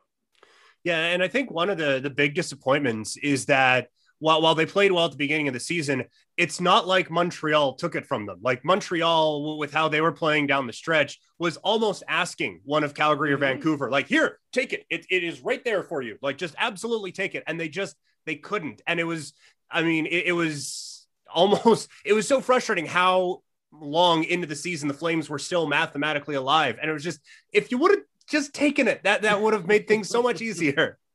[0.84, 4.66] Yeah, and I think one of the the big disappointments is that while while they
[4.66, 6.06] played well at the beginning of the season,
[6.38, 8.40] it's not like Montreal took it from them.
[8.42, 12.94] Like Montreal, with how they were playing down the stretch, was almost asking one of
[12.94, 13.46] Calgary or mm-hmm.
[13.46, 14.86] Vancouver, like, "Here, take it.
[14.90, 16.18] It it is right there for you.
[16.22, 18.82] Like, just absolutely take it." And they just they couldn't.
[18.86, 19.34] And it was,
[19.72, 24.88] I mean, it, it was almost it was so frustrating how long into the season
[24.88, 26.78] the Flames were still mathematically alive.
[26.82, 27.20] And it was just
[27.54, 30.42] if you would have just taken it, that that would have made things so much
[30.42, 30.98] easier.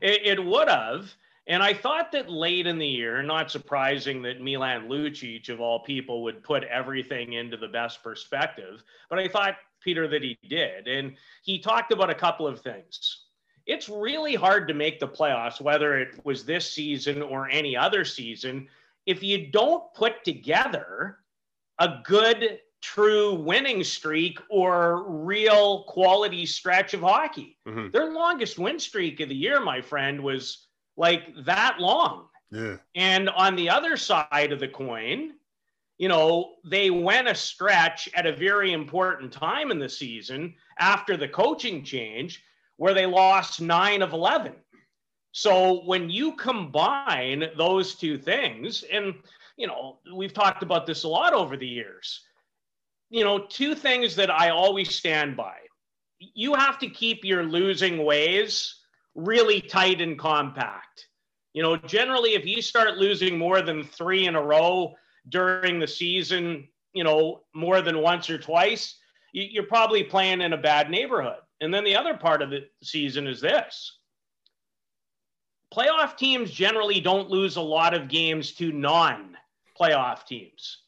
[0.00, 1.14] It, it would have.
[1.46, 5.80] And I thought that late in the year, not surprising that Milan Lucic, of all
[5.80, 8.82] people, would put everything into the best perspective.
[9.10, 10.88] But I thought, Peter, that he did.
[10.88, 13.24] And he talked about a couple of things.
[13.66, 18.04] It's really hard to make the playoffs, whether it was this season or any other
[18.04, 18.68] season,
[19.06, 21.18] if you don't put together
[21.78, 27.58] a good, true winning streak or real quality stretch of hockey.
[27.66, 27.90] Mm-hmm.
[27.90, 30.63] Their longest win streak of the year, my friend, was
[30.96, 32.26] like that long.
[32.50, 32.76] Yeah.
[32.94, 35.32] And on the other side of the coin,
[35.98, 41.16] you know, they went a stretch at a very important time in the season after
[41.16, 42.42] the coaching change
[42.76, 44.52] where they lost nine of 11.
[45.32, 49.14] So when you combine those two things, and,
[49.56, 52.20] you know, we've talked about this a lot over the years,
[53.10, 55.56] you know, two things that I always stand by.
[56.18, 58.76] You have to keep your losing ways
[59.14, 61.08] really tight and compact.
[61.52, 64.94] You know, generally, if you start losing more than three in a row
[65.28, 68.96] during the season, you know, more than once or twice,
[69.32, 71.38] you're probably playing in a bad neighborhood.
[71.60, 73.98] And then the other part of the season is this
[75.74, 79.36] playoff teams generally don't lose a lot of games to non
[79.78, 80.82] playoff teams.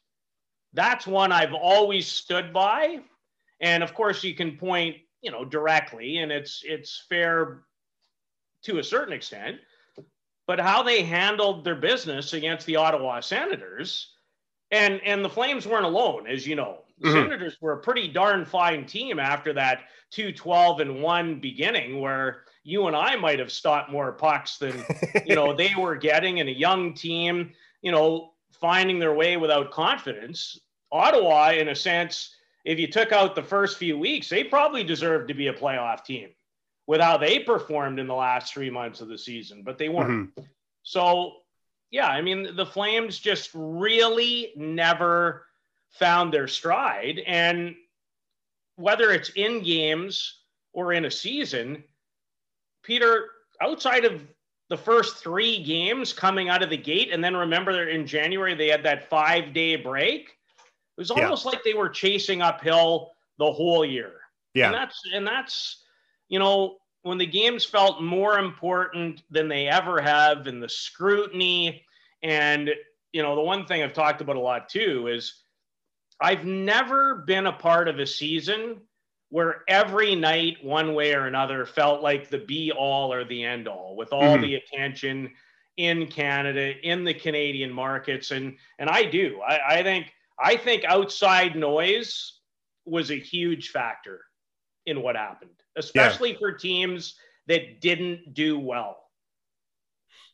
[0.72, 3.00] That's one I've always stood by.
[3.60, 7.62] And of course, you can point, you know, directly, and it's it's fair
[8.66, 9.58] to a certain extent,
[10.46, 14.12] but how they handled their business against the Ottawa Senators.
[14.72, 16.78] And, and the Flames weren't alone, as you know.
[16.98, 17.22] The mm-hmm.
[17.22, 22.88] Senators were a pretty darn fine team after that 212 and 1 beginning, where you
[22.88, 24.84] and I might have stopped more pucks than
[25.24, 27.52] you know they were getting, and a young team,
[27.82, 30.58] you know, finding their way without confidence.
[30.90, 35.28] Ottawa, in a sense, if you took out the first few weeks, they probably deserved
[35.28, 36.30] to be a playoff team
[36.86, 40.30] with how they performed in the last three months of the season, but they weren't.
[40.30, 40.42] Mm-hmm.
[40.82, 41.32] So,
[41.90, 45.46] yeah, I mean, the Flames just really never
[45.90, 47.20] found their stride.
[47.26, 47.74] And
[48.76, 50.40] whether it's in games
[50.72, 51.82] or in a season,
[52.82, 54.22] Peter, outside of
[54.68, 58.68] the first three games coming out of the gate, and then remember in January they
[58.68, 60.28] had that five day break.
[60.28, 61.52] It was almost yeah.
[61.52, 64.12] like they were chasing uphill the whole year.
[64.54, 64.66] Yeah.
[64.66, 65.82] And that's and that's
[66.28, 71.84] you know, when the games felt more important than they ever have, and the scrutiny,
[72.22, 72.70] and
[73.12, 75.42] you know, the one thing I've talked about a lot too is
[76.20, 78.80] I've never been a part of a season
[79.28, 83.68] where every night, one way or another, felt like the be all or the end
[83.68, 84.42] all with all mm-hmm.
[84.42, 85.30] the attention
[85.76, 88.30] in Canada, in the Canadian markets.
[88.30, 89.40] And and I do.
[89.46, 92.40] I, I think I think outside noise
[92.84, 94.22] was a huge factor
[94.86, 96.38] in what happened especially yeah.
[96.38, 97.14] for teams
[97.46, 98.96] that didn't do well.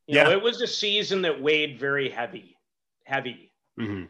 [0.07, 0.25] You yeah.
[0.25, 2.57] know, it was a season that weighed very heavy,
[3.05, 3.53] heavy.
[3.79, 4.05] Mm-hmm.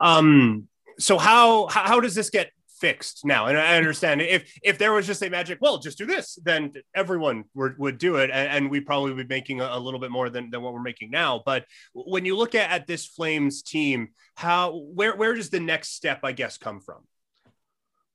[0.00, 3.46] Um, so how, how does this get fixed now?
[3.46, 6.72] And I understand if if there was just a magic, well, just do this, then
[6.94, 10.00] everyone would, would do it, and, and we probably would be making a, a, little
[10.00, 11.42] bit more than, than what we're making now.
[11.44, 15.94] But when you look at, at this Flames team, how where where does the next
[15.94, 17.02] step, I guess, come from?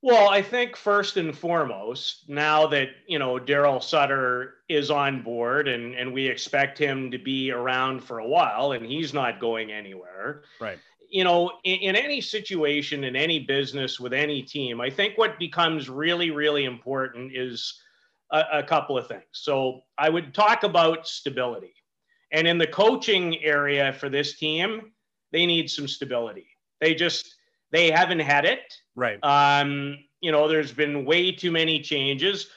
[0.02, 5.68] Well, I think first and foremost, now that you know Daryl Sutter is on board
[5.68, 9.72] and and we expect him to be around for a while, and he's not going
[9.72, 10.44] anywhere.
[10.62, 10.80] Right.
[11.12, 15.40] You know, in, in any situation, in any business, with any team, I think what
[15.40, 17.82] becomes really, really important is
[18.32, 19.24] a, a couple of things.
[19.32, 21.74] So I would talk about stability,
[22.32, 24.94] and in the coaching area for this team,
[25.34, 26.48] they need some stability.
[26.80, 27.36] They just
[27.72, 28.74] they haven't had it.
[29.00, 29.24] Right.
[29.24, 32.50] Um, you know, there's been way too many changes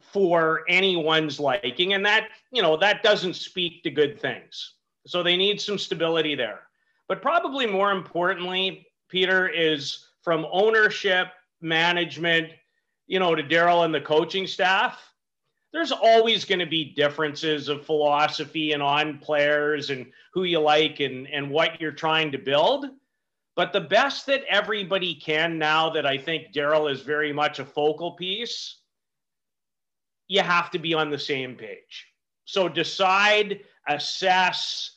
[0.00, 4.74] for anyone's liking, and that, you know, that doesn't speak to good things.
[5.08, 6.60] So they need some stability there.
[7.08, 11.26] But probably more importantly, Peter, is from ownership,
[11.60, 12.50] management,
[13.08, 15.00] you know, to Daryl and the coaching staff.
[15.72, 21.00] There's always going to be differences of philosophy and on players and who you like
[21.00, 22.86] and, and what you're trying to build.
[23.60, 27.64] But the best that everybody can now that I think Daryl is very much a
[27.66, 28.78] focal piece,
[30.28, 32.06] you have to be on the same page.
[32.46, 34.92] So decide, assess,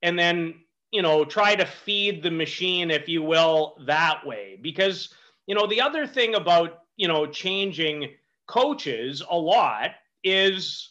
[0.00, 0.60] and then,
[0.92, 4.60] you know, try to feed the machine, if you will, that way.
[4.62, 5.12] Because,
[5.48, 8.10] you know, the other thing about, you know, changing
[8.46, 9.90] coaches a lot
[10.22, 10.88] is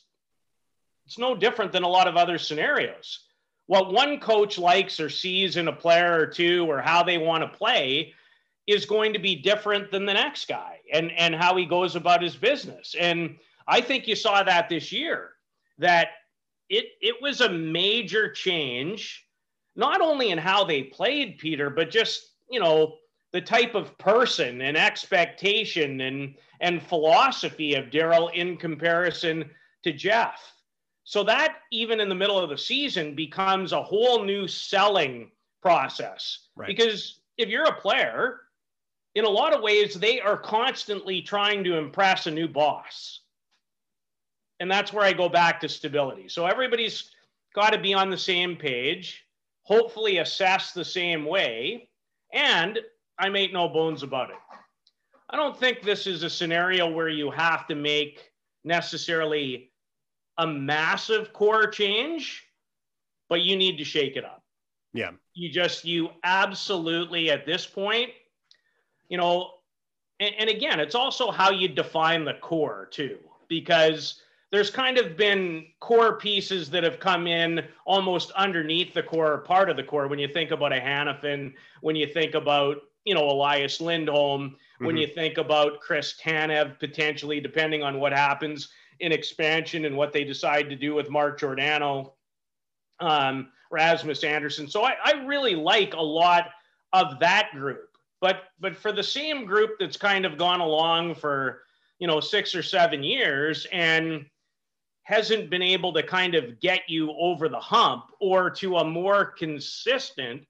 [1.05, 3.21] it's no different than a lot of other scenarios.
[3.67, 7.43] What one coach likes or sees in a player or two or how they want
[7.43, 8.13] to play
[8.67, 12.21] is going to be different than the next guy and, and how he goes about
[12.21, 12.95] his business.
[12.99, 13.37] And
[13.67, 15.31] I think you saw that this year
[15.79, 16.09] that
[16.69, 19.25] it, it was a major change,
[19.75, 22.97] not only in how they played, Peter, but just, you know,
[23.31, 29.49] the type of person and expectation and, and philosophy of Daryl in comparison
[29.83, 30.53] to Geoff.
[31.03, 35.31] So that even in the middle of the season becomes a whole new selling
[35.61, 36.47] process.
[36.55, 36.67] Right.
[36.67, 38.41] Because if you're a player,
[39.15, 43.21] in a lot of ways, they are constantly trying to impress a new boss.
[44.59, 46.29] And that's where I go back to stability.
[46.29, 47.11] So everybody's
[47.53, 49.25] got to be on the same page,
[49.63, 51.89] hopefully assess the same way.
[52.31, 52.79] And
[53.19, 54.37] I make no bones about it.
[55.29, 58.31] I don't think this is a scenario where you have to make
[58.63, 59.72] necessarily
[60.37, 62.43] a massive core change,
[63.29, 64.43] but you need to shake it up.
[64.93, 65.11] Yeah.
[65.33, 68.11] You just, you absolutely at this point,
[69.09, 69.51] you know,
[70.19, 73.17] and, and again, it's also how you define the core too,
[73.47, 74.21] because
[74.51, 79.69] there's kind of been core pieces that have come in almost underneath the core, part
[79.69, 80.07] of the core.
[80.07, 84.85] When you think about a Hanifin, when you think about, you know, Elias Lindholm, mm-hmm.
[84.85, 88.69] when you think about Chris Tanev, potentially, depending on what happens
[88.99, 92.13] in expansion and what they decide to do with Mark Giordano,
[92.99, 94.67] um, Rasmus Andersson.
[94.67, 96.49] So I, I really like a lot
[96.93, 97.89] of that group.
[98.21, 101.63] But but for the same group that's kind of gone along for
[101.99, 104.25] you know six or seven years and
[105.03, 109.25] hasn't been able to kind of get you over the hump or to a more
[109.25, 110.43] consistent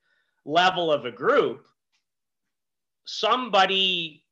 [0.45, 1.65] level of a group,
[3.05, 4.23] somebody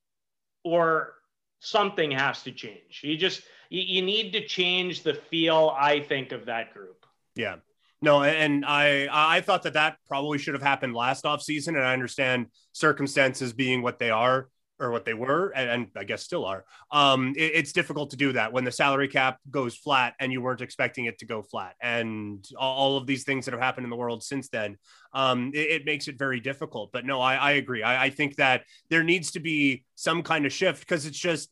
[0.64, 1.14] or
[1.60, 3.02] something has to change.
[3.04, 3.42] You just
[3.72, 7.06] you, you need to change the feel, I think, of that group.
[7.36, 7.56] Yeah.
[8.04, 11.86] No, and I I thought that that probably should have happened last off season, and
[11.86, 14.50] I understand circumstances being what they are
[14.80, 16.66] or what they were, and, and I guess still are.
[16.92, 20.42] Um, it, it's difficult to do that when the salary cap goes flat and you
[20.42, 23.92] weren't expecting it to go flat, and all, of these things that have happened in
[23.92, 24.78] the world since then.
[25.14, 26.92] Um, it, it, makes it very difficult.
[26.92, 27.84] But no, I, I agree.
[27.84, 31.52] I, I think that there needs to be some kind of shift because it's just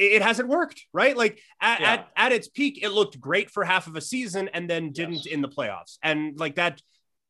[0.00, 1.16] it hasn't worked, right?
[1.16, 1.92] Like at, yeah.
[1.92, 5.26] at, at, its peak, it looked great for half of a season and then didn't
[5.26, 5.26] yes.
[5.26, 5.98] in the playoffs.
[6.02, 6.80] And like that,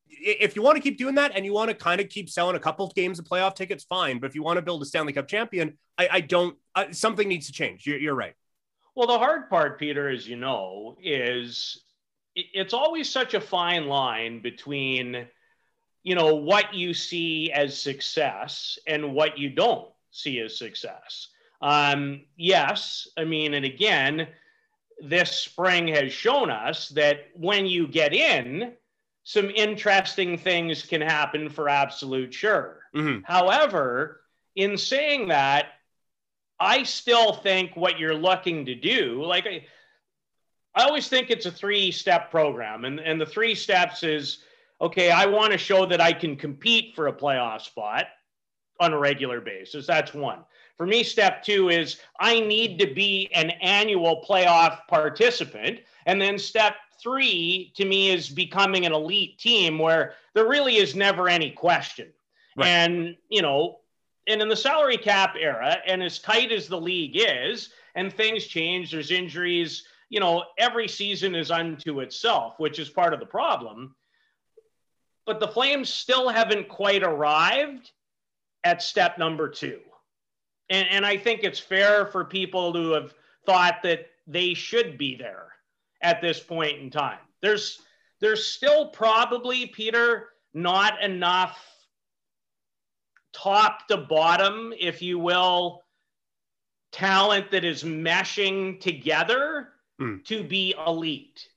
[0.08, 2.56] if you want to keep doing that and you want to kind of keep selling
[2.56, 4.18] a couple of games of playoff tickets, fine.
[4.18, 7.28] But if you want to build a Stanley Cup champion, I, I don't, uh, something
[7.28, 7.86] needs to change.
[7.86, 8.34] You're, you're right.
[8.94, 11.82] Well, the hard part, Peter, as you know, is
[12.34, 15.26] it's always such a fine line between,
[16.02, 21.28] you know, what you see as success and what you don't see as success.
[21.60, 24.28] Um, yes, I mean, and again,
[25.02, 28.72] this spring has shown us that when you get in,
[29.24, 32.80] some interesting things can happen for absolute sure.
[32.94, 33.24] Mm-hmm.
[33.24, 34.22] However,
[34.56, 35.66] in saying that,
[36.58, 39.66] I still think what you're looking to do, like I,
[40.74, 42.84] I always think it's a three step program.
[42.84, 44.44] And, and the three steps is
[44.80, 48.06] okay, I want to show that I can compete for a playoff spot
[48.78, 49.86] on a regular basis.
[49.86, 50.40] That's one.
[50.80, 55.80] For me, step two is I need to be an annual playoff participant.
[56.06, 60.94] And then step three to me is becoming an elite team where there really is
[60.94, 62.10] never any question.
[62.56, 62.66] Right.
[62.66, 63.80] And, you know,
[64.26, 68.46] and in the salary cap era, and as tight as the league is, and things
[68.46, 73.26] change, there's injuries, you know, every season is unto itself, which is part of the
[73.26, 73.94] problem.
[75.26, 77.90] But the Flames still haven't quite arrived
[78.64, 79.80] at step number two
[80.70, 83.12] and, and I think it's fair for people to have
[83.44, 85.48] thought that they should be there
[86.00, 87.18] at this point in time.
[87.42, 87.82] There's
[88.20, 91.58] there's still probably Peter not enough
[93.32, 95.82] top to bottom, if you will,
[96.92, 99.68] talent that is meshing together
[100.00, 100.24] mm.
[100.26, 101.48] to be elite.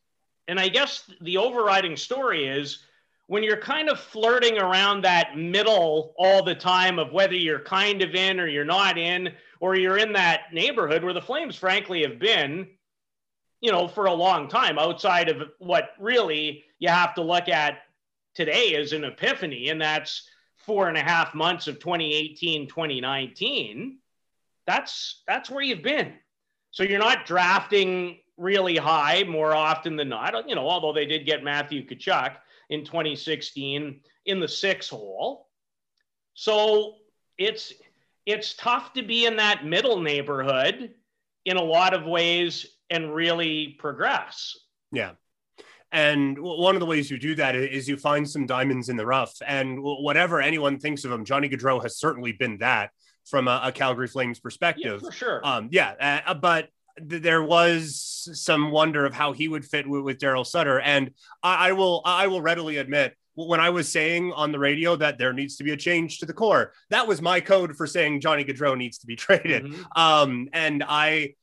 [0.48, 2.80] And I guess the overriding story is
[3.28, 8.02] when you're kind of flirting around that middle all the time of whether you're kind
[8.02, 12.02] of in or you're not in, or you're in that neighborhood where the Flames, frankly,
[12.02, 12.68] have been,
[13.62, 17.84] you know, for a long time outside of what really you have to look at
[18.36, 23.98] today as an epiphany, and that's four and a half months of 2018, 2019,
[24.66, 26.14] that's that's where you've been.
[26.72, 30.50] So you're not drafting really high more often than not.
[30.50, 32.36] You know, although they did get Matthew Tkachuk
[32.70, 35.48] in 2016 in the six hole.
[36.34, 36.96] So
[37.38, 37.74] it's
[38.26, 40.92] it's tough to be in that middle neighborhood
[41.46, 44.58] in a lot of ways and really progress.
[44.92, 45.12] Yeah.
[45.92, 49.06] And one of the ways you do that is you find some diamonds in the
[49.06, 49.36] rough.
[49.46, 52.90] And whatever anyone thinks of him, Johnny Gaudreau has certainly been that
[53.26, 55.02] from a, a Calgary Flames perspective.
[55.02, 55.42] Yeah, for sure.
[55.44, 56.22] Um, yeah.
[56.26, 60.46] Uh, but th- there was some wonder of how he would fit with, with Daryl
[60.46, 60.80] Sutter.
[60.80, 64.96] And I, I will I will readily admit when I was saying on the radio
[64.96, 67.88] that there needs to be a change to the core, that was my code for
[67.88, 69.66] saying Johnny Gaudreau needs to be traded.
[69.66, 70.00] Mm-hmm.
[70.00, 71.34] Um, and I,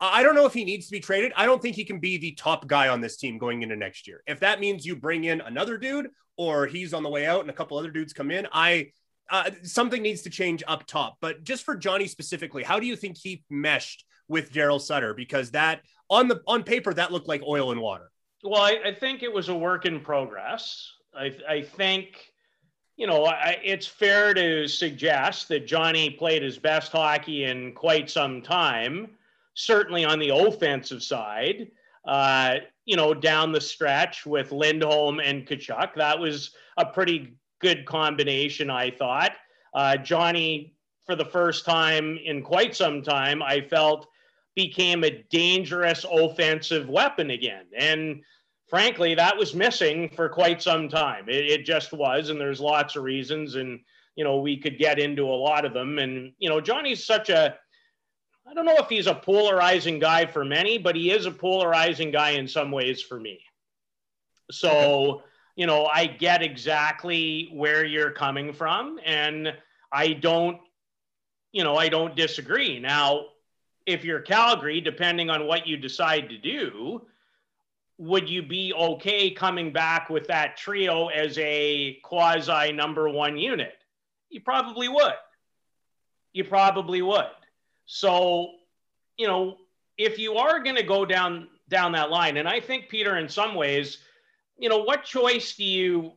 [0.00, 1.32] I don't know if he needs to be traded.
[1.36, 4.06] I don't think he can be the top guy on this team going into next
[4.06, 4.22] year.
[4.26, 7.50] If that means you bring in another dude or he's on the way out and
[7.50, 8.92] a couple other dudes come in, I
[9.30, 11.18] uh, something needs to change up top.
[11.20, 15.12] But just for Johnny specifically, how do you think he meshed with Daryl Sutter?
[15.12, 18.10] Because that on the on paper that looked like oil and water.
[18.42, 20.90] Well, I, I think it was a work in progress.
[21.14, 22.32] I, I think,
[22.96, 28.08] you know, I, it's fair to suggest that Johnny played his best hockey in quite
[28.08, 29.10] some time,
[29.54, 31.70] certainly on the offensive side.
[32.06, 32.56] Uh,
[32.86, 35.94] you know, down the stretch with Lindholm and Tkachuk.
[35.96, 39.32] That was a pretty good combination, I thought.
[39.74, 40.74] Uh, Johnny,
[41.04, 44.08] for the first time in quite some time, I felt
[44.66, 47.64] became a dangerous offensive weapon again.
[47.76, 48.22] And
[48.68, 51.28] frankly, that was missing for quite some time.
[51.28, 53.80] It, it, just was, and there's lots of reasons, and
[54.16, 55.98] you know we could get into a lot of them.
[55.98, 57.56] And you know, Johnny's such a
[58.48, 62.10] I don't know if he's a polarizing guy for many, but he is a polarizing
[62.10, 63.40] guy in some ways for me.
[64.50, 65.22] So,
[65.56, 69.54] you know, I get exactly where you're coming from, and
[69.92, 70.58] I don't,
[71.52, 72.80] you know, I don't disagree.
[72.80, 73.26] Now,
[73.90, 77.02] if you're Calgary, depending on what you decide to do,
[77.98, 83.74] would you be okay coming back with that trio as a quasi number one unit?
[84.30, 85.14] You probably would.
[86.32, 87.26] You probably would.
[87.84, 88.52] So,
[89.18, 89.58] you know,
[89.98, 93.28] if you are going to go down down that line, and I think Peter, in
[93.28, 93.98] some ways,
[94.58, 96.12] you know, what choice do you?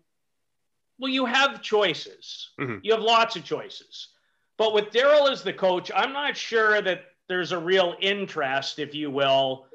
[1.00, 2.52] Well, you have choices.
[2.60, 2.78] Mm-hmm.
[2.84, 4.10] You have lots of choices.
[4.58, 8.94] But with Daryl as the coach, I'm not sure that there's a real interest, if
[8.94, 9.66] you will,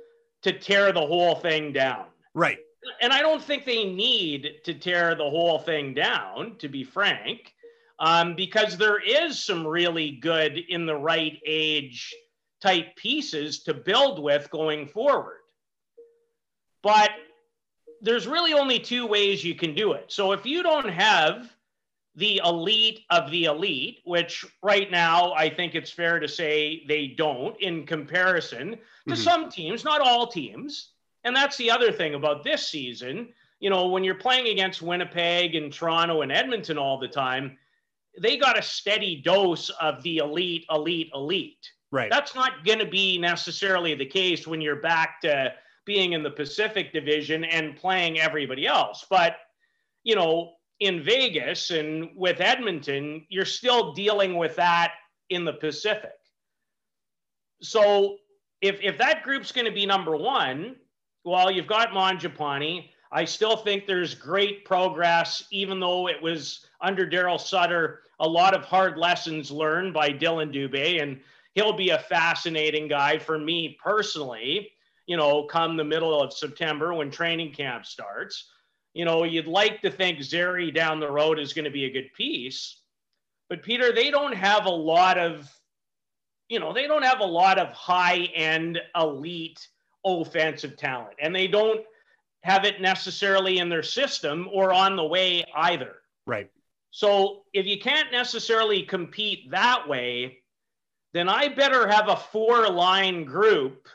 [0.42, 2.04] to tear the whole thing down.
[2.34, 2.58] Right.
[3.00, 7.54] And I don't think they need to tear the whole thing down, to be frank,
[7.98, 12.14] um, because there is some really good in the right age
[12.62, 15.38] type pieces to build with going forward.
[16.82, 17.10] But
[18.00, 20.06] there's really only two ways you can do it.
[20.08, 21.52] So if you don't have
[22.18, 27.14] the elite of the elite, which right now I think it's fair to say they
[27.16, 29.14] don't in comparison to mm-hmm.
[29.14, 30.90] some teams, not all teams.
[31.22, 33.28] And that's the other thing about this season.
[33.60, 37.56] You know, when you're playing against Winnipeg and Toronto and Edmonton all the time,
[38.20, 41.70] they got a steady dose of the elite, elite, elite.
[41.92, 42.10] Right.
[42.10, 45.52] That's not going to be necessarily the case when you're back to
[45.84, 49.06] being in the Pacific Division and playing everybody else.
[49.08, 49.36] But,
[50.02, 54.92] you know, in Vegas and with Edmonton, you're still dealing with that
[55.30, 56.12] in the Pacific.
[57.60, 58.18] So
[58.60, 60.76] if if that group's going to be number one,
[61.24, 62.88] well, you've got Mangiapane.
[63.10, 68.54] I still think there's great progress, even though it was under Daryl Sutter, a lot
[68.54, 71.20] of hard lessons learned by Dillon Dubé, and
[71.54, 74.70] he'll be a fascinating guy for me personally.
[75.06, 78.50] You know, come the middle of September when training camp starts
[78.94, 81.92] you know, you'd like to think Zary down the road is going to be a
[81.92, 82.80] good piece.
[83.48, 85.50] But Peter, they don't have a lot of,
[86.48, 89.66] you know, they don't have a lot of high end elite
[90.04, 91.14] offensive talent.
[91.20, 91.80] And they don't
[92.42, 95.96] have it necessarily in their system or on the way either.
[96.26, 96.50] Right.
[96.90, 100.38] So if you can't necessarily compete that way,
[101.12, 103.88] then I better have a four line group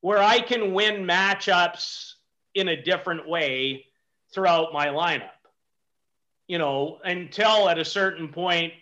[0.00, 2.14] where I can win matchups
[2.54, 3.86] in a different way
[4.32, 5.30] throughout my lineup.
[6.46, 8.72] You know, until at a certain point.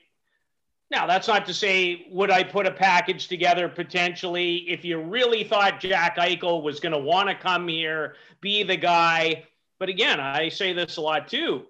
[0.90, 5.44] Now, that's not to say, would I put a package together potentially if you really
[5.44, 9.44] thought Jack Eichel was going to want to come here, be the guy?
[9.78, 11.66] But again, I say this a lot too.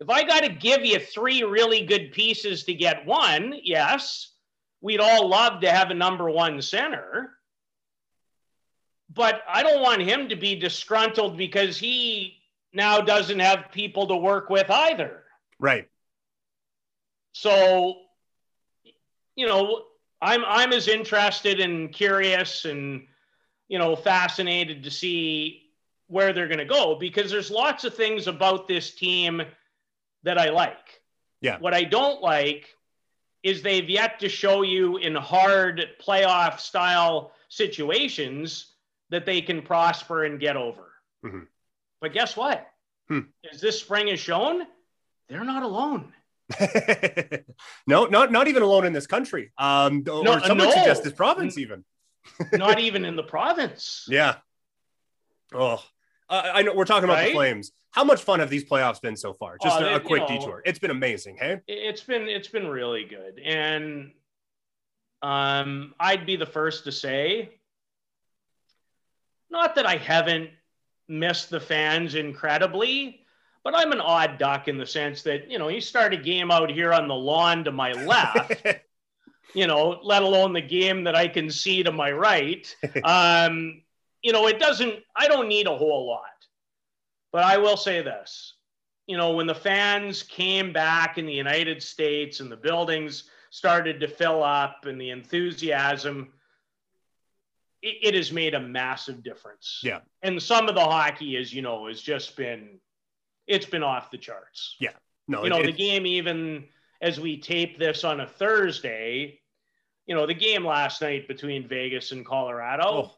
[0.00, 4.32] If I got to give you three really good pieces to get one, yes,
[4.80, 7.33] we'd all love to have a number one center
[9.14, 12.38] but I don't want him to be disgruntled because he
[12.72, 15.22] now doesn't have people to work with either.
[15.58, 15.88] Right.
[17.32, 17.96] So,
[19.36, 19.84] you know,
[20.20, 23.06] I'm I'm as interested and curious and
[23.68, 25.62] you know fascinated to see
[26.06, 29.42] where they're going to go because there's lots of things about this team
[30.22, 31.02] that I like.
[31.40, 31.58] Yeah.
[31.58, 32.74] What I don't like
[33.42, 38.73] is they've yet to show you in hard playoff style situations
[39.14, 40.92] that they can prosper and get over.
[41.24, 41.44] Mm-hmm.
[42.00, 42.66] But guess what?
[43.08, 43.20] Hmm.
[43.50, 44.62] As this spring has shown,
[45.28, 46.12] they're not alone.
[47.86, 49.52] no, not not even alone in this country.
[49.56, 51.84] Um, or no, some would suggest this province, even.
[52.52, 54.06] not even in the province.
[54.08, 54.36] Yeah.
[55.54, 55.82] Oh,
[56.28, 57.28] uh, I know we're talking about right?
[57.28, 57.72] the Flames.
[57.92, 59.56] How much fun have these playoffs been so far?
[59.62, 60.62] Just uh, a, a, quick know, detour.
[60.64, 61.36] It's been amazing.
[61.38, 64.10] Hey, it's been it's been really good, and
[65.22, 67.60] um, I'd be the first to say,
[69.54, 70.50] not that I haven't
[71.08, 73.20] missed the fans incredibly,
[73.62, 76.50] but I'm an odd duck in the sense that, you know, you start a game
[76.50, 78.66] out here on the lawn to my left,
[79.54, 82.74] you know, let alone the game that I can see to my right.
[83.04, 83.80] Um,
[84.22, 86.22] you know, it doesn't, I don't need a whole lot.
[87.30, 88.54] But I will say this
[89.06, 94.00] you know, when the fans came back in the United States and the buildings started
[94.00, 96.28] to fill up and the enthusiasm,
[97.84, 99.80] it, it has made a massive difference.
[99.82, 100.00] Yeah.
[100.22, 102.80] And some of the hockey, is, you know, has just been
[103.46, 104.76] it's been off the charts.
[104.80, 104.92] Yeah.
[105.28, 106.64] No, you know, the game even
[107.00, 109.40] as we tape this on a Thursday,
[110.06, 112.84] you know, the game last night between Vegas and Colorado.
[112.84, 113.12] Oh.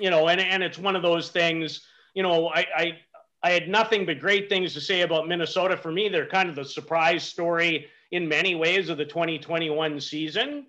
[0.00, 1.84] You know, and and it's one of those things,
[2.14, 2.98] you know, I I
[3.42, 5.76] I had nothing but great things to say about Minnesota.
[5.76, 10.66] For me, they're kind of the surprise story in many ways of the 2021 season.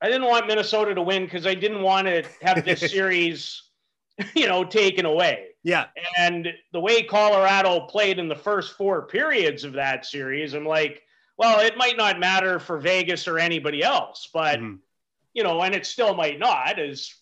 [0.00, 3.62] I didn't want Minnesota to win because I didn't want to have this series,
[4.34, 5.48] you know, taken away.
[5.64, 5.86] Yeah.
[6.16, 11.02] And the way Colorado played in the first four periods of that series, I'm like,
[11.36, 14.76] well, it might not matter for Vegas or anybody else, but mm-hmm.
[15.34, 17.12] you know, and it still might not as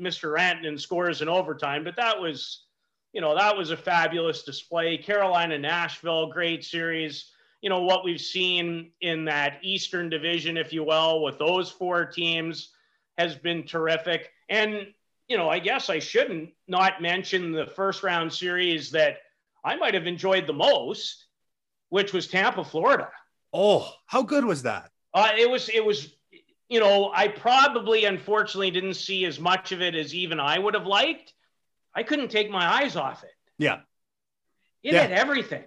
[0.00, 0.34] Mr.
[0.34, 2.64] Rantanen scores in overtime, but that was,
[3.12, 4.96] you know, that was a fabulous display.
[4.96, 7.29] Carolina, Nashville, great series.
[7.62, 12.06] You know, what we've seen in that Eastern division, if you will, with those four
[12.06, 12.70] teams
[13.18, 14.30] has been terrific.
[14.48, 14.86] And
[15.30, 19.18] you know, I guess I shouldn't not mention the first round series that
[19.64, 21.26] I might have enjoyed the most,
[21.88, 23.08] which was Tampa, Florida.
[23.52, 24.90] Oh, how good was that?
[25.14, 26.12] Uh, it was, it was,
[26.68, 30.74] you know, I probably unfortunately didn't see as much of it as even I would
[30.74, 31.32] have liked.
[31.94, 33.30] I couldn't take my eyes off it.
[33.56, 33.80] Yeah.
[34.82, 35.02] It yeah.
[35.02, 35.64] had everything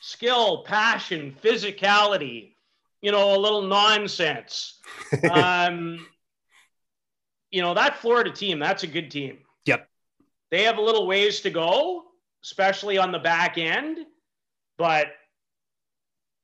[0.00, 2.54] skill, passion, physicality,
[3.00, 4.78] you know, a little nonsense.
[5.30, 6.06] um,
[7.50, 9.38] you know, that Florida team, that's a good team.
[9.66, 9.88] Yep.
[10.50, 12.04] They have a little ways to go,
[12.42, 13.98] especially on the back end,
[14.78, 15.08] but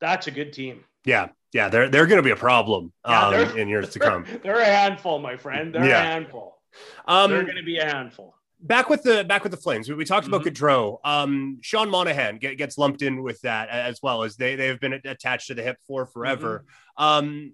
[0.00, 0.84] that's a good team.
[1.04, 1.28] Yeah.
[1.52, 1.68] Yeah.
[1.68, 4.26] They're, they're going to be a problem yeah, um, in years to come.
[4.42, 5.74] They're a handful, my friend.
[5.74, 6.02] They're yeah.
[6.02, 6.58] a handful.
[7.06, 8.35] Um, they're going to be a handful.
[8.58, 10.64] Back with the back with the Flames, we, we talked about mm-hmm.
[10.64, 10.98] Gaudreau.
[11.04, 14.80] Um, Sean Monahan get, gets lumped in with that as well as they they have
[14.80, 16.64] been attached to the hip for forever.
[16.98, 17.04] Mm-hmm.
[17.04, 17.52] Um,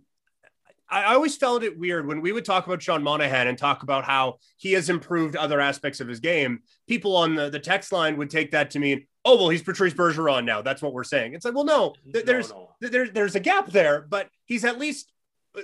[0.89, 4.05] I always felt it weird when we would talk about Sean Monahan and talk about
[4.05, 6.61] how he has improved other aspects of his game.
[6.87, 9.95] People on the, the text line would take that to mean, oh, well, he's Patrice
[9.95, 10.61] Bergeron now.
[10.61, 11.33] That's what we're saying.
[11.33, 12.89] It's like, well, no, th- there's no, no.
[12.89, 15.12] Th- there's a gap there, but he's at least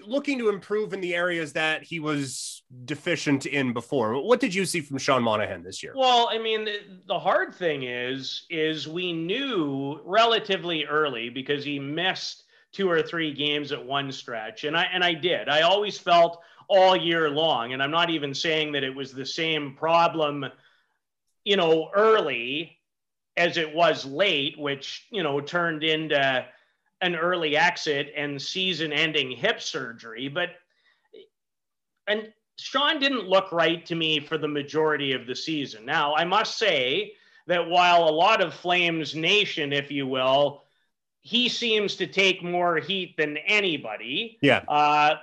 [0.07, 4.23] looking to improve in the areas that he was deficient in before.
[4.23, 5.95] What did you see from Sean Monahan this year?
[5.97, 6.69] Well, I mean,
[7.07, 13.33] the hard thing is, is we knew relatively early because he missed two or three
[13.33, 14.65] games at one stretch.
[14.65, 15.49] And I and I did.
[15.49, 19.25] I always felt all year long, and I'm not even saying that it was the
[19.25, 20.45] same problem,
[21.45, 22.79] you know, early
[23.39, 26.45] as it was late, which, you know, turned into
[27.01, 30.29] an early exit and season ending hip surgery.
[30.29, 30.51] But
[32.07, 35.85] and Sean didn't look right to me for the majority of the season.
[35.85, 37.13] Now, I must say
[37.47, 40.65] that while a lot of Flames Nation, if you will,
[41.21, 44.39] he seems to take more heat than anybody.
[44.41, 44.63] Yeah.
[44.67, 45.17] Uh,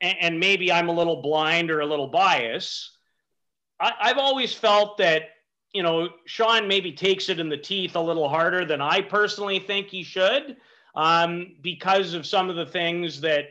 [0.00, 2.90] and, and, maybe I'm a little blind or a little biased.
[3.80, 5.30] I, I've always felt that,
[5.72, 9.60] you know, Sean maybe takes it in the teeth a little harder than I personally
[9.60, 10.56] think he should
[10.94, 13.46] um, because of some of the things that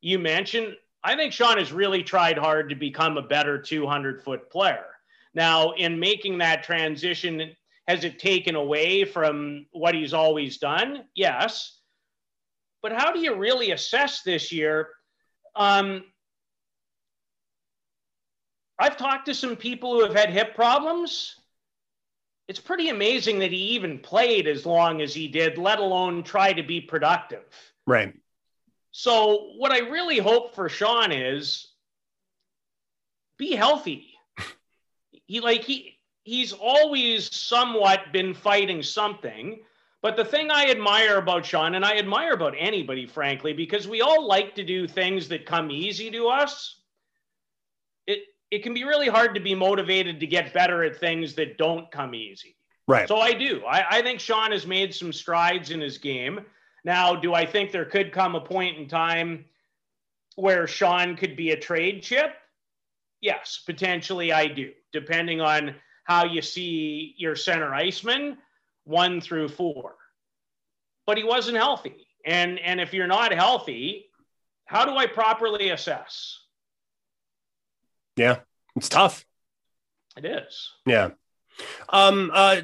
[0.00, 0.76] you mentioned.
[1.02, 4.86] I think Sean has really tried hard to become a better 200 foot player.
[5.34, 7.54] Now, in making that transition
[7.88, 11.04] has it taken away from what he's always done?
[11.14, 11.78] Yes.
[12.82, 14.88] But how do you really assess this year?
[15.54, 16.04] Um,
[18.78, 21.36] I've talked to some people who have had hip problems.
[22.48, 26.52] It's pretty amazing that he even played as long as he did, let alone try
[26.52, 27.42] to be productive.
[27.86, 28.14] Right.
[28.90, 31.68] So, what I really hope for Sean is
[33.38, 34.14] be healthy.
[35.26, 39.60] he like he he's always somewhat been fighting something.
[40.02, 44.02] But the thing I admire about Sean, and I admire about anybody, frankly, because we
[44.02, 46.82] all like to do things that come easy to us.
[48.54, 51.90] It can be really hard to be motivated to get better at things that don't
[51.90, 52.54] come easy.
[52.86, 53.08] Right.
[53.08, 53.64] So I do.
[53.66, 56.40] I, I think Sean has made some strides in his game.
[56.84, 59.46] Now, do I think there could come a point in time
[60.36, 62.30] where Sean could be a trade chip?
[63.20, 65.74] Yes, potentially I do, depending on
[66.04, 68.38] how you see your center iceman
[68.84, 69.96] one through four.
[71.06, 72.06] But he wasn't healthy.
[72.24, 74.06] And, and if you're not healthy,
[74.66, 76.43] how do I properly assess?
[78.16, 78.38] Yeah,
[78.76, 79.24] it's tough.
[80.16, 80.72] It is.
[80.86, 81.10] Yeah.
[81.88, 82.60] Um, uh,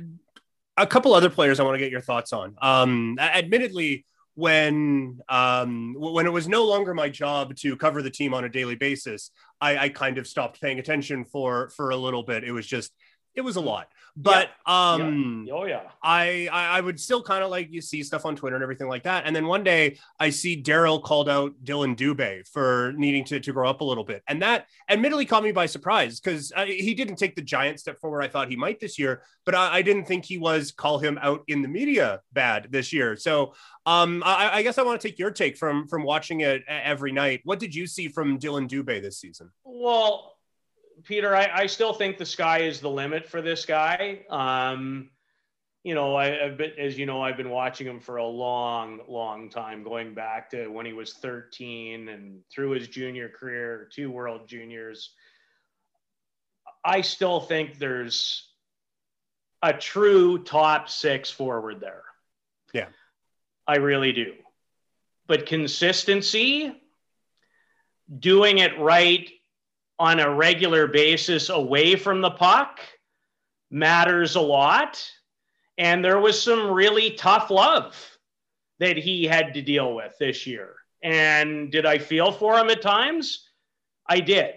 [0.77, 2.57] a couple other players I want to get your thoughts on.
[2.61, 8.33] Um, admittedly, when um, when it was no longer my job to cover the team
[8.33, 9.31] on a daily basis,
[9.61, 12.45] I, I kind of stopped paying attention for for a little bit.
[12.45, 12.93] It was just
[13.35, 13.89] it was a lot.
[14.17, 14.93] But yeah.
[14.93, 15.55] um yeah.
[15.55, 15.83] oh yeah.
[16.03, 19.05] I I would still kind of like you see stuff on Twitter and everything like
[19.05, 19.25] that.
[19.25, 23.53] And then one day I see Daryl called out dillon Dubé for needing to, to
[23.53, 24.23] grow up a little bit.
[24.27, 28.23] And that admittedly caught me by surprise because he didn't take the giant step forward
[28.23, 31.19] I thought he might this year, but I, I, didn't think he was call him
[31.23, 33.17] out in the media bad this year.
[33.17, 33.55] So
[33.87, 37.13] um I, I guess I want to take your take from from watching it every
[37.13, 37.41] night.
[37.45, 39.51] What did you see from dillon Dubé this season?
[39.65, 40.30] Well,
[41.05, 44.21] Peter, I, I, still think the sky is the limit for this guy.
[44.29, 45.11] Um,
[45.83, 49.01] you know, I, have been, as you know, I've been watching him for a long,
[49.09, 54.11] long time, going back to when he was 13 and through his junior career, two
[54.11, 55.11] World Juniors.
[56.85, 58.49] I still think there's
[59.63, 62.03] a true top six forward there.
[62.73, 62.89] Yeah.
[63.67, 64.35] I really do.
[65.27, 66.75] But consistency,
[68.19, 69.31] doing it right
[70.01, 72.81] on a regular basis away from the puck
[73.71, 75.07] matters a lot.
[75.77, 77.95] And there was some really tough love
[78.79, 80.77] that he had to deal with this year.
[81.03, 83.47] And did I feel for him at times?
[84.09, 84.55] I did.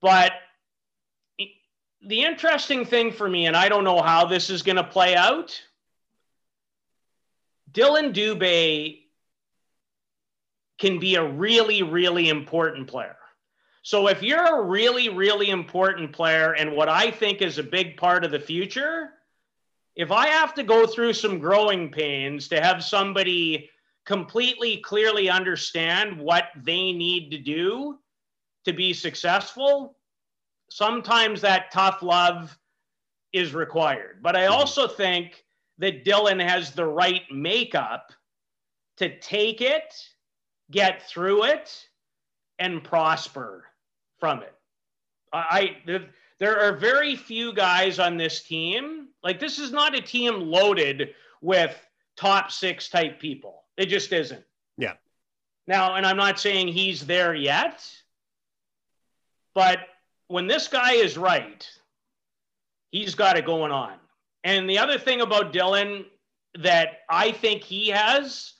[0.00, 0.32] But
[2.00, 5.16] the interesting thing for me, and I don't know how this is going to play
[5.16, 5.60] out,
[7.72, 9.02] Dillon Dubé
[10.78, 13.17] can be a really, really important player.
[13.88, 17.96] So if you're a really, really important player and what I think is a big
[17.96, 19.14] part of the future,
[19.96, 23.70] if I have to go through some growing pains to have somebody
[24.04, 27.98] completely clearly understand what they need to do
[28.66, 29.96] to be successful,
[30.68, 32.58] sometimes that tough love
[33.32, 34.18] is required.
[34.20, 34.52] But I mm-hmm.
[34.52, 35.42] also think
[35.78, 38.12] that Dillon has the right makeup
[38.98, 39.94] to take it,
[40.70, 41.88] get through it,
[42.58, 43.64] and prosper
[44.18, 44.54] from it.
[45.32, 45.76] I,
[46.38, 49.08] there are very few guys on this team.
[49.22, 51.76] Like this is not a team loaded with
[52.16, 53.64] top six type people.
[53.76, 54.44] It just isn't.
[54.76, 54.94] Yeah.
[55.66, 57.86] Now, and I'm not saying he's there yet,
[59.54, 59.80] but
[60.28, 61.68] when this guy is right,
[62.90, 63.94] he's got it going on.
[64.44, 66.06] And the other thing about Dillon
[66.58, 68.54] that I think he has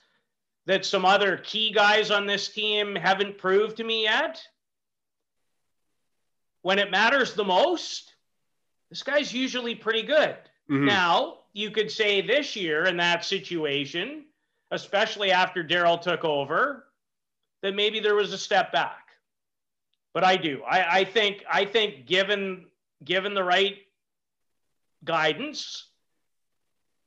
[0.66, 4.42] that some other key guys on this team haven't proved to me yet
[6.62, 8.14] when it matters the most,
[8.90, 10.36] this guy's usually pretty good.
[10.70, 10.86] Mm-hmm.
[10.86, 14.24] Now, you could say this year in that situation,
[14.70, 16.84] especially after Daryl took over,
[17.62, 19.08] that maybe there was a step back.
[20.14, 20.62] But I do.
[20.68, 22.66] I, I think I think given
[23.04, 23.76] given the right
[25.04, 25.88] guidance,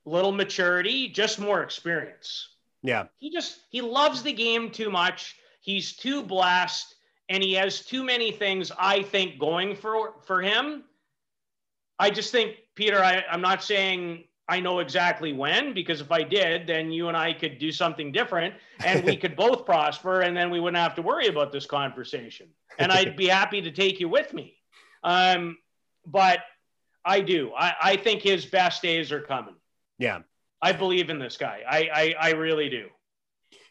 [0.06, 2.48] little maturity, just more experience.
[2.84, 3.06] Yeah.
[3.20, 5.36] He just he loves the game too much.
[5.62, 6.96] He's too blessed
[7.32, 10.84] and he has too many things I think going for for him.
[11.98, 16.24] I just think Peter, I, I'm not saying I know exactly when, because if I
[16.24, 20.36] did, then you and I could do something different and we could both prosper and
[20.36, 22.48] then we wouldn't have to worry about this conversation.
[22.78, 24.56] And I'd be happy to take you with me.
[25.04, 25.58] Um,
[26.06, 26.40] but
[27.06, 27.54] I do.
[27.58, 29.56] I, I think his best days are coming.
[30.00, 30.20] Yeah.
[30.62, 31.62] I believe in this guy.
[31.70, 32.88] I, I, I really do.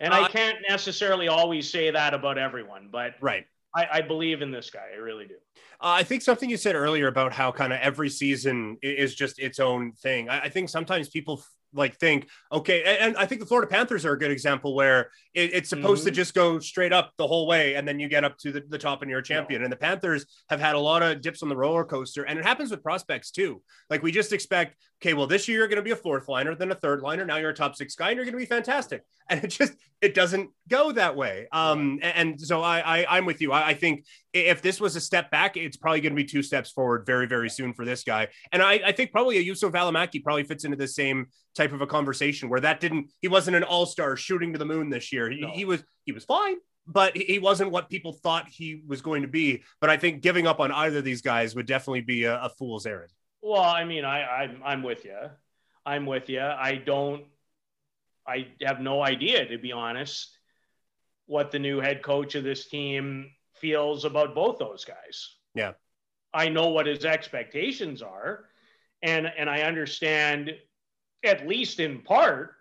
[0.00, 3.44] And uh, I can't necessarily always say that about everyone, but right.
[3.74, 4.86] I, I believe in this guy.
[4.94, 5.34] I really do.
[5.80, 9.38] Uh, I think something you said earlier about how kind of every season is just
[9.38, 10.28] its own thing.
[10.28, 14.04] I, I think sometimes people like think okay and, and, i think the florida panthers
[14.04, 16.08] are a good example where it, it's supposed mm-hmm.
[16.08, 18.62] to just go straight up the whole way and then you get up to the,
[18.68, 19.64] the top and you're a champion no.
[19.64, 22.44] and the panthers have had a lot of dips on the roller coaster and it
[22.44, 25.82] happens with prospects too like we just expect okay well this year you're going to
[25.82, 28.16] be a fourth liner then a third liner now you're a top six guy and
[28.16, 32.30] you're going to be fantastic and it just it doesn't go that way um and,
[32.30, 35.30] and so I, I i'm with you I, I think if this was a step
[35.30, 38.28] back it's probably going to be two steps forward very very soon for this guy
[38.52, 41.80] and i i think probably a Juuso Valimaki probably fits into the same type of
[41.80, 45.30] a conversation where that didn't he wasn't an all-star shooting to the moon this year.
[45.30, 45.50] He, no.
[45.50, 49.28] he was he was fine, but he wasn't what people thought he was going to
[49.28, 49.62] be.
[49.80, 52.48] But I think giving up on either of these guys would definitely be a, a
[52.50, 53.10] fool's errand.
[53.42, 55.18] Well, I mean, I I'm, I'm with you.
[55.84, 56.42] I'm with you.
[56.42, 57.24] I don't.
[58.26, 60.36] I have no idea, to be honest,
[61.26, 65.34] what the new head coach of this team feels about both those guys.
[65.54, 65.72] Yeah.
[66.32, 68.44] I know what his expectations are,
[69.02, 70.54] and and I understand
[71.24, 72.54] at least in part,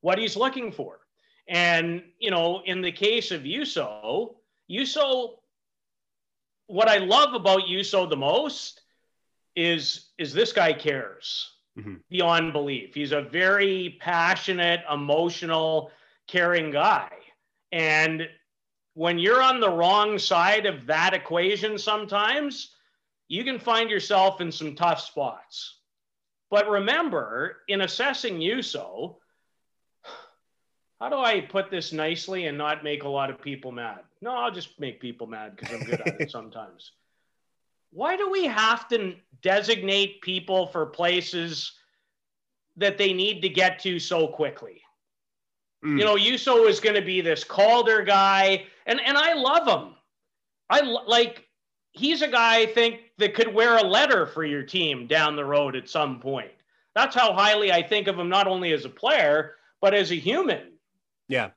[0.00, 1.00] what he's looking for.
[1.48, 4.36] And, you know, in the case of Juuso,
[4.70, 5.38] Juuso,
[6.66, 8.80] what I love about Juuso the most
[9.58, 11.94] is, is this guy cares mm-hmm.
[12.08, 12.94] beyond belief.
[12.94, 15.90] He's a very passionate, emotional,
[16.28, 17.10] caring guy.
[17.72, 18.28] And
[18.94, 22.72] when you're on the wrong side of that equation, sometimes
[23.26, 25.80] you can find yourself in some tough spots.
[26.50, 29.16] But remember, in assessing Juuso,
[31.00, 34.00] how do I put this nicely and not make a lot of people mad?
[34.22, 36.92] No, I'll just make people mad because I'm good at it sometimes.
[37.90, 41.72] Why do we have to designate people for places
[42.76, 44.82] that they need to get to so quickly?
[45.84, 45.98] Mm.
[45.98, 49.94] You know, Juuso is going to be this Calder guy, and and I love him.
[50.70, 51.46] I like
[51.92, 55.44] he's a guy I think that could wear a letter for your team down the
[55.44, 56.50] road at some point.
[56.94, 60.16] That's how highly I think of him, not only as a player, but as a
[60.16, 60.72] human.
[61.28, 61.50] Yeah.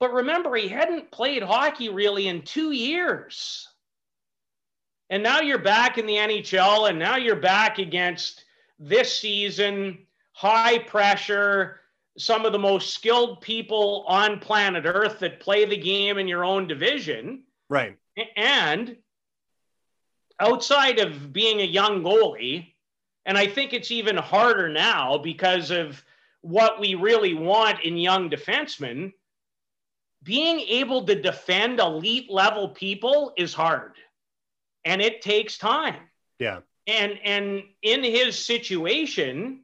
[0.00, 3.67] But remember, he hadn't played hockey really in two years.
[5.10, 8.44] And now you're back in the NHL, and now you're back against
[8.78, 11.80] this season, high pressure,
[12.18, 16.44] some of the most skilled people on planet Earth that play the game in your
[16.44, 17.44] own division.
[17.70, 17.96] Right.
[18.36, 18.96] And
[20.40, 22.74] outside of being a young goalie,
[23.24, 26.02] and I think it's even harder now because of
[26.42, 29.12] what we really want in young defensemen,
[30.22, 33.94] being able to defend elite level people is hard
[34.88, 36.00] and it takes time.
[36.38, 36.60] Yeah.
[36.86, 39.60] And and in his situation,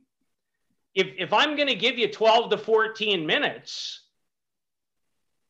[0.95, 4.03] if if I'm going to give you 12 to 14 minutes,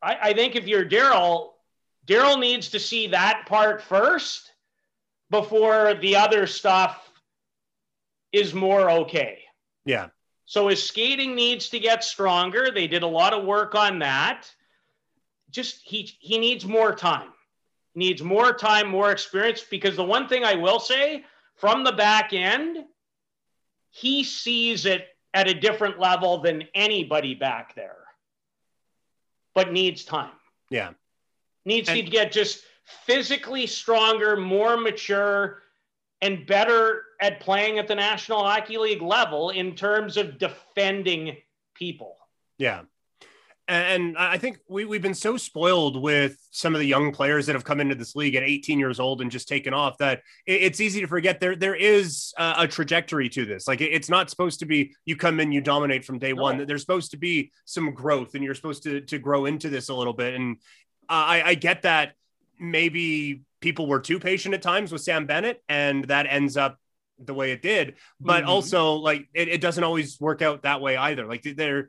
[0.01, 1.51] I, I think if you're Daryl,
[2.07, 4.53] Daryl needs to see that part first
[5.31, 7.11] before the other stuff
[8.31, 9.41] is more okay.
[9.85, 10.09] Yeah.
[10.45, 12.71] So his skating needs to get stronger.
[12.73, 14.49] They did a lot of work on that.
[15.51, 17.34] Just he he needs more time.
[17.95, 21.25] Needs more time, more experience because the one thing I will say
[21.57, 22.79] from the back end,
[23.91, 27.97] he sees it at a different level than anybody back there.
[29.55, 30.33] But needs time.
[30.71, 30.91] Yeah.
[31.65, 32.65] Needs and- to get just
[33.07, 35.63] physically stronger, more mature,
[36.21, 41.37] and better at playing at the National Hockey League level in terms of defending
[41.75, 42.17] people.
[42.59, 42.83] Yeah.
[43.67, 47.55] And I think we, we've been so spoiled with some of the young players that
[47.55, 50.81] have come into this league at 18 years old and just taken off that it's
[50.81, 53.67] easy to forget there there is a, trajectory to this.
[53.67, 56.43] Like it's not supposed to be you come in, you dominate from day no.
[56.43, 56.67] one.
[56.67, 59.95] There's supposed to be some growth and you're supposed to, to grow into this a
[59.95, 60.35] little bit.
[60.35, 60.59] And
[61.09, 62.13] I, I get that
[62.59, 66.79] maybe people were too patient at times with Sam Bennett, and that ends up
[67.19, 67.95] the way it did.
[68.21, 68.51] But mm-hmm.
[68.51, 71.27] also, like, it, it, doesn't always work out that way either.
[71.27, 71.89] Like, they're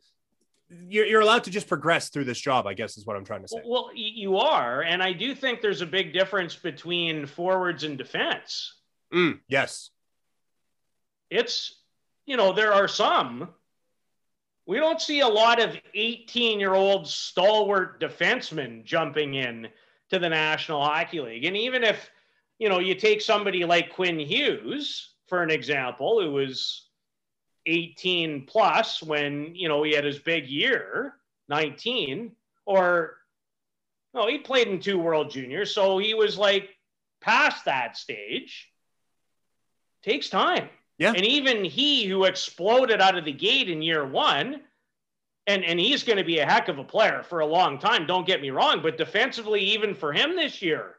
[0.69, 3.41] you're, you're allowed to just progress through this job, I guess, is what I'm trying
[3.43, 3.61] to say.
[3.65, 8.73] Well, you are, and I do think there's a big difference between forwards and defense.
[9.13, 9.91] Mm, yes,
[11.29, 11.81] it's
[12.25, 13.49] you know there are some.
[14.67, 19.67] We don't see a lot of 18 year old stalwart defensemen jumping in
[20.09, 21.45] to the National Hockey League.
[21.45, 22.09] And even if,
[22.57, 26.84] you know, you take somebody like Quinn Hughes, for an example, who was
[27.65, 31.15] 18 plus when, you know, he had his big year,
[31.49, 32.31] 19,
[32.65, 33.17] or
[34.13, 35.73] no, he played in two World Juniors.
[35.73, 36.69] So he was like
[37.21, 38.71] past that stage.
[40.03, 40.69] Takes time.
[40.97, 41.11] Yeah.
[41.11, 44.61] And even he who exploded out of the gate in year one,
[45.47, 48.07] and and he's going to be a heck of a player for a long time.
[48.07, 50.95] Don't get me wrong, but defensively, even for him this year,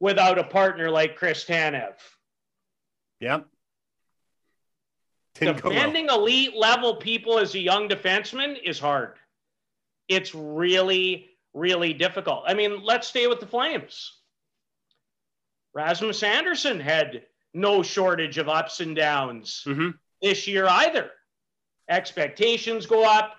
[0.00, 1.94] without a partner like Chris Tanev.
[3.20, 3.40] Yeah.
[5.40, 6.20] Defending well.
[6.20, 9.14] elite level people as a young defenseman is hard.
[10.08, 12.44] It's really, really difficult.
[12.46, 14.12] I mean, let's stay with the Flames.
[15.74, 17.22] Rasmus Andersson had
[17.52, 19.90] no shortage of ups and downs mm-hmm.
[20.22, 21.10] this year either.
[21.88, 23.36] Expectations go up.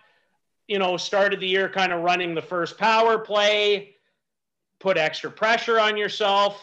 [0.68, 3.96] You know, started the year kind of running the first power play,
[4.82, 6.62] put extra pressure on yourself.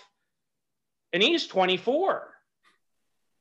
[1.15, 2.34] And he's 24.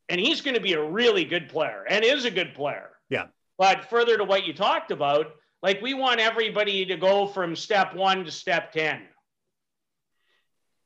[0.10, 2.89] And he's going to be a really good player and is a good player.
[3.10, 3.28] Yeah.
[3.58, 5.28] But further to what you talked about,
[5.62, 9.04] like we want everybody to go from step one to step 10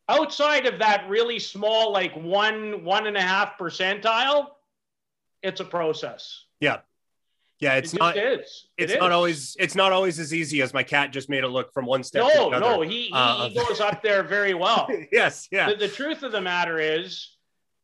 [0.10, 4.48] outside of that really small, like one, one and a half percentile,
[5.44, 6.46] it's a process.
[6.60, 6.78] Yeah.
[7.60, 8.18] Yeah, it's it not.
[8.18, 8.68] Is.
[8.78, 9.16] It's it not is.
[9.16, 9.58] always.
[9.60, 12.30] It's not always as easy as my cat just made it look from one step.
[12.36, 14.88] No, no, he, he, uh, he goes up there very well.
[15.12, 15.72] yes, yeah.
[15.72, 17.37] The, the, truth of the matter is,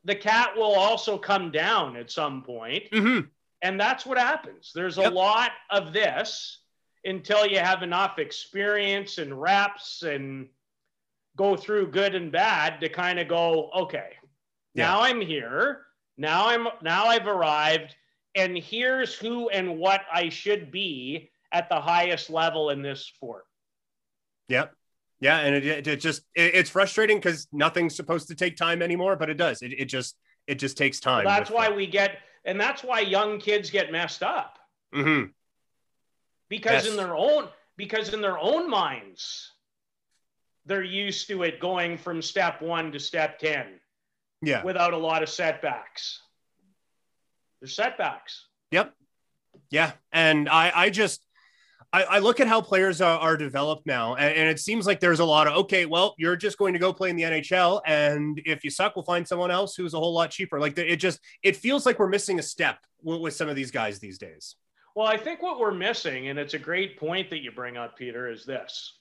[0.04, 3.28] the cat will also come down at some point, mm-hmm.
[3.62, 4.72] and that's what happens.
[4.74, 5.14] There's a yep.
[5.14, 6.60] lot of this
[7.06, 10.48] until you have enough experience and reps and
[11.36, 14.12] go through good and bad to kind of go, okay,
[14.74, 14.86] yeah.
[14.86, 15.82] now I'm here.
[16.18, 17.96] Now I'm now I've arrived
[18.36, 23.46] and here's who and what I should be at the highest level in this sport.
[24.50, 24.74] Yep.
[25.24, 29.16] Yeah, and it, it just it, it's frustrating because nothing's supposed to take time anymore,
[29.16, 29.62] but it does.
[29.62, 30.18] It, it just
[30.48, 31.24] it just takes time.
[31.24, 34.60] Well, that's why we get, and that's why young kids get messed up.
[34.94, 35.32] Mm-hmm.
[36.50, 36.88] Because yes.
[36.88, 37.48] in their own
[37.78, 39.54] because in their own minds,
[40.66, 43.66] they're used to it going from step one to step 10
[44.42, 46.22] yeah without a lot of setbacks
[47.60, 48.94] there's setbacks yep
[49.70, 51.26] yeah and i i just
[51.94, 55.00] I, I look at how players are, are developed now, and, and, it seems like
[55.00, 55.86] there's a lot of okay.
[55.86, 59.06] Well, you're just going to go play in the NHL, and if you suck, we'll
[59.06, 60.60] find someone else who's a whole lot cheaper.
[60.60, 63.70] Like it just it feels like we're missing a step with, with some of these
[63.70, 64.56] guys these days.
[64.96, 67.96] Well, I think what we're missing, and it's a great point that you bring up,
[67.96, 68.98] Peter, is this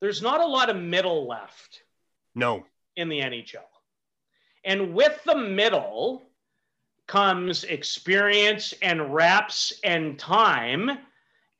[0.00, 1.82] there's not a lot of middle left.
[2.34, 2.64] No.
[2.96, 3.66] In the NHL.
[4.64, 6.22] And with the middle
[7.06, 10.98] comes experience and reps and time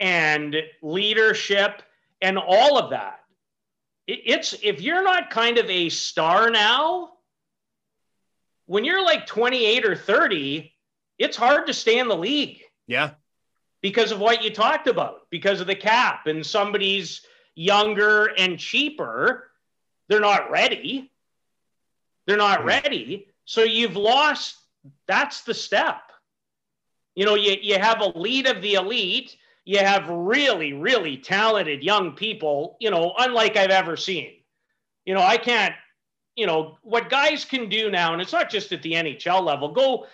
[0.00, 1.82] and leadership
[2.20, 3.20] and all of that.
[4.06, 7.10] It's if you're not kind of a star now,
[8.66, 10.72] when you're like 28 or 30,
[11.18, 12.60] it's hard to stay in the league.
[12.86, 13.10] Yeah.
[13.82, 17.22] Because of what you talked about, because of the cap and somebody's
[17.54, 19.50] younger and cheaper,
[20.08, 21.10] they're not ready.
[22.26, 22.68] They're not hmm.
[22.68, 23.26] ready.
[23.44, 24.56] So you've lost.
[25.06, 26.00] That's the step.
[27.14, 29.36] You know, you, you have elite of the elite.
[29.68, 34.30] You have really, really talented young people, you know, unlike I've ever seen.
[35.04, 35.74] You know, I can't,
[36.36, 39.70] you know, what guys can do now, and it's not just at the NHL level,
[39.74, 40.06] go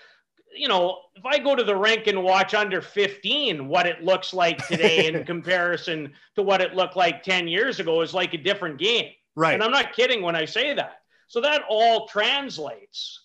[0.57, 4.35] you know, if I go to the rink and watch under 15, what it looks
[4.35, 8.39] like today in comparison to what it looked like 10 years ago is like a
[8.39, 9.13] different game.
[9.37, 9.55] Right.
[9.55, 11.03] And I'm not kidding when I say that.
[11.29, 13.21] So that all translates.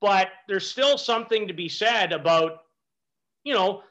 [0.00, 2.62] But there's still something to be said about,
[3.44, 3.82] you know,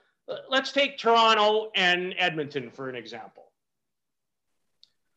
[0.49, 3.51] let's take Toronto and Edmonton for an example.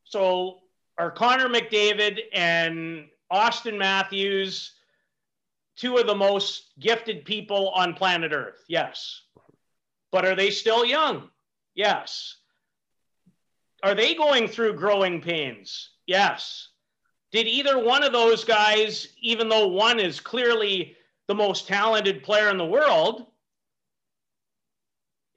[0.04, 0.58] So
[0.96, 4.72] are Connor McDavid and Austin Matthews
[5.76, 8.64] two of the most gifted people on planet Earth.
[8.68, 9.22] Yes.
[10.10, 11.30] But are they still young?
[11.74, 12.36] Yes.
[13.84, 15.90] Are they going through growing pains?
[16.06, 16.68] Yes.
[17.30, 20.96] Did either one of those guys, even though one is clearly
[21.28, 23.27] the most talented player in the world,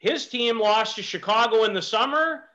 [0.01, 2.45] his team lost to Chicago in the summer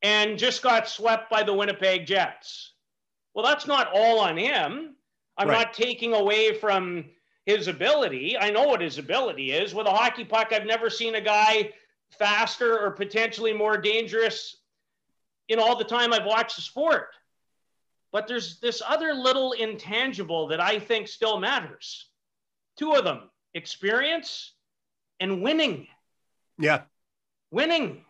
[0.00, 2.72] and just got swept by the Winnipeg Jets.
[3.34, 4.94] Well, that's not all on him.
[5.36, 5.58] I'm right.
[5.58, 7.06] not taking away from
[7.46, 8.38] his ability.
[8.38, 9.74] I know what his ability is.
[9.74, 11.72] With a hockey puck, I've never seen a guy
[12.16, 14.56] faster or potentially more dangerous
[15.48, 17.08] in all the time I've watched the sport.
[18.12, 22.08] But there's this other little intangible that I think still matters.
[22.78, 24.52] Two of them experience
[25.18, 25.88] and winning.
[26.58, 26.82] Yeah.
[27.50, 28.04] Winning.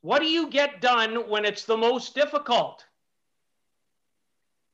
[0.00, 2.84] What do you get done when it's the most difficult?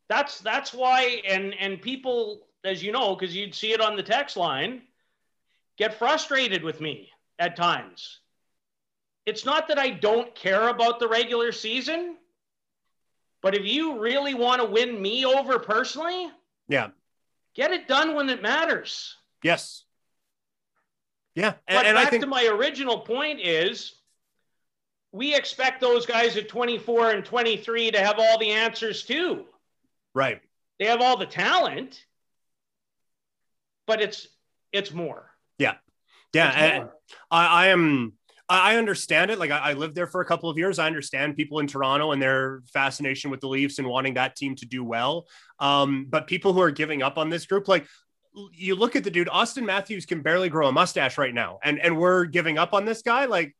[0.08, 4.02] That's that's why and and people as you know, because you'd see it on the
[4.02, 4.82] text line,
[5.76, 8.20] get frustrated with me at times.
[9.26, 12.16] It's not that I don't care about the regular season,
[13.42, 16.28] but if you really want to win me over personally,
[16.68, 16.88] yeah,
[17.54, 19.16] get it done when it matters.
[19.42, 19.83] Yes.
[21.34, 21.54] Yeah.
[21.66, 22.22] And, but and back think...
[22.22, 23.94] to my original point is
[25.12, 29.44] we expect those guys at 24 and 23 to have all the answers too.
[30.14, 30.40] Right.
[30.78, 32.04] They have all the talent
[33.86, 34.28] but it's
[34.72, 35.30] it's more.
[35.58, 35.74] Yeah,
[36.32, 36.86] yeah.
[37.30, 38.14] I, I am.
[38.46, 39.38] I understand it.
[39.38, 40.78] Like I, I, lived there for a couple of years.
[40.78, 44.54] I understand people in Toronto and their fascination with the Leafs and wanting that team
[44.56, 45.26] to do well.
[45.60, 47.86] Um, but people who are giving up on this group, like
[48.52, 51.78] you look at the dude, Austin Matthews can barely grow a mustache right now, and
[51.78, 53.26] and we're giving up on this guy.
[53.26, 53.54] Like,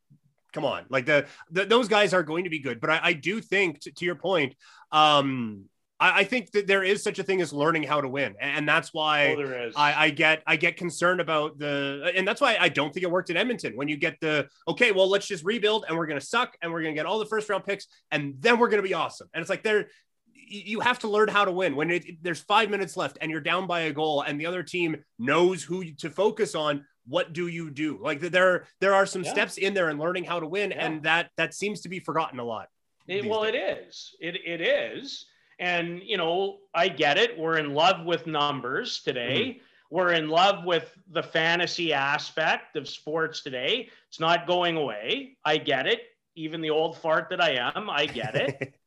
[0.53, 2.79] come on, like the, the those guys are going to be good.
[2.79, 4.55] But I, I do think, to, to your point,
[4.91, 5.65] um,
[5.99, 8.67] I, I, think that there is such a thing as learning how to win, and
[8.67, 12.69] that's why oh, I, I, get I get concerned about the, and that's why I
[12.69, 13.77] don't think it worked at Edmonton.
[13.77, 16.71] When you get the okay, well, let's just rebuild, and we're going to suck, and
[16.71, 18.93] we're going to get all the first round picks, and then we're going to be
[18.93, 19.29] awesome.
[19.33, 19.87] And it's like there,
[20.35, 23.41] you have to learn how to win when it, there's five minutes left and you're
[23.41, 26.85] down by a goal, and the other team knows who to focus on.
[27.07, 27.99] What do you do?
[28.01, 29.31] Like there, there are some yeah.
[29.31, 30.85] steps in there and learning how to win, yeah.
[30.85, 32.67] and that that seems to be forgotten a lot.
[33.07, 33.53] It, well, days.
[33.53, 34.15] it is.
[34.19, 35.25] It it is
[35.59, 37.37] and, you know, I get it.
[37.37, 39.41] We're in love with numbers today.
[39.41, 39.59] Mm-hmm.
[39.95, 43.89] We're in love with the fantasy aspect of sports today.
[44.09, 45.37] It's not going away.
[45.45, 46.01] I get it.
[46.35, 48.73] Even the old fart that I am, I get it.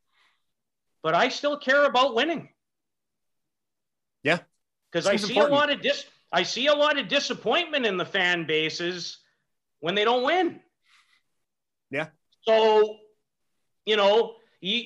[1.03, 2.49] but I still care about winning.
[4.22, 4.38] Yeah.
[4.90, 5.53] Because I see important.
[5.53, 9.18] a lot of dis I see a lot of disappointment in the fan bases
[9.80, 10.61] when they don't win.
[11.90, 12.09] Yeah.
[12.42, 12.99] So,
[13.86, 14.84] you know, you,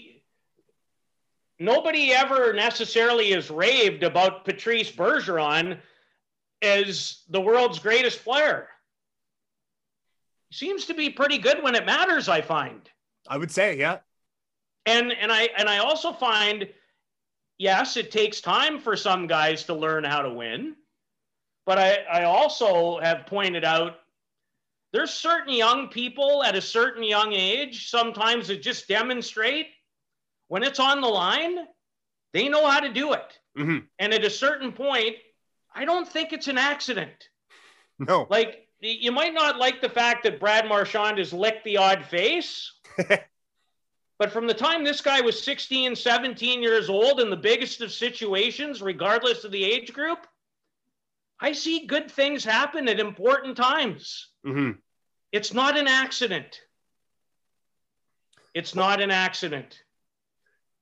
[1.59, 5.79] nobody ever necessarily has raved about Patrice Bergeron
[6.61, 8.69] as the world's greatest player.
[10.51, 12.89] He seems to be pretty good when it matters, I find.
[13.29, 13.99] I would say, yeah.
[14.87, 16.69] And and I and I also find
[17.59, 20.75] yes, it takes time for some guys to learn how to win.
[21.65, 23.95] But I, I also have pointed out
[24.93, 29.69] there's certain young people at a certain young age sometimes that just demonstrate
[30.49, 31.57] when it's on the line,
[32.35, 33.39] they know how to do it.
[33.57, 33.79] Mm-hmm.
[33.99, 35.17] And at a certain point,
[35.75, 37.11] I don't think it's an accident.
[37.99, 38.27] No.
[38.29, 42.73] Like, you might not like the fact that Brad Marchand has licked the odd face.
[44.23, 47.91] but from the time this guy was 16, 17 years old in the biggest of
[47.91, 50.29] situations, regardless of the age group,
[51.41, 54.29] I see good things happen at important times.
[54.47, 54.79] Mm-hmm.
[55.33, 56.61] It's not an accident.
[58.55, 59.83] It's not an accident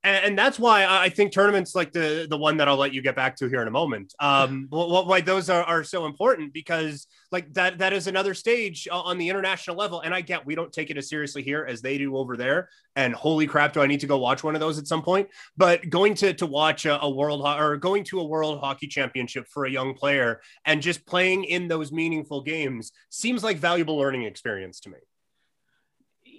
[0.03, 3.03] and, and, that's why I think tournaments like the the one that I'll let you
[3.03, 4.15] get back to here in a moment.
[4.19, 9.19] Um, why those are, are so important because like that that is another stage on
[9.19, 11.99] the international level, and I get we don't take it as seriously here as they
[11.99, 12.69] do over there.
[12.97, 15.29] And holy crap, do I need to go watch one of those at some point?
[15.57, 19.47] But going to to watch a, a world or going to a world hockey championship
[19.49, 24.25] for a young player and just playing in those meaningful games seems like valuable learning
[24.25, 24.99] experience to me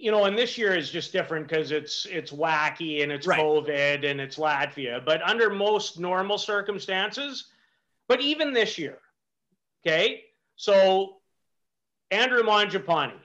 [0.02, 3.38] you know, and this year is just different because it's it's wacky and it's right.
[3.38, 5.02] COVID and it's Latvia.
[5.04, 7.52] But under most normal circumstances,
[8.08, 8.98] but even this year,
[9.86, 10.24] okay.
[10.56, 11.16] So
[12.10, 13.18] Andrew Mangiapane,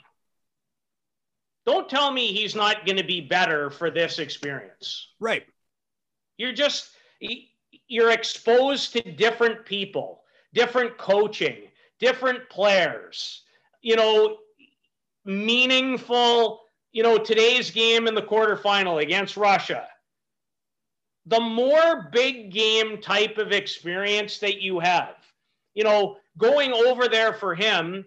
[1.66, 5.10] don't tell me he's not going to be better for this experience.
[5.20, 5.46] Right.
[6.38, 6.90] You're just
[7.88, 10.22] you're exposed to different people,
[10.54, 11.64] different coaching,
[12.00, 13.44] different players.
[13.82, 14.38] You know,
[15.26, 16.62] meaningful
[16.98, 19.88] you know, today's game in the quarterfinal against Russia,
[21.28, 25.17] the more big game type of experience that you have,
[25.78, 28.04] you know, going over there for him,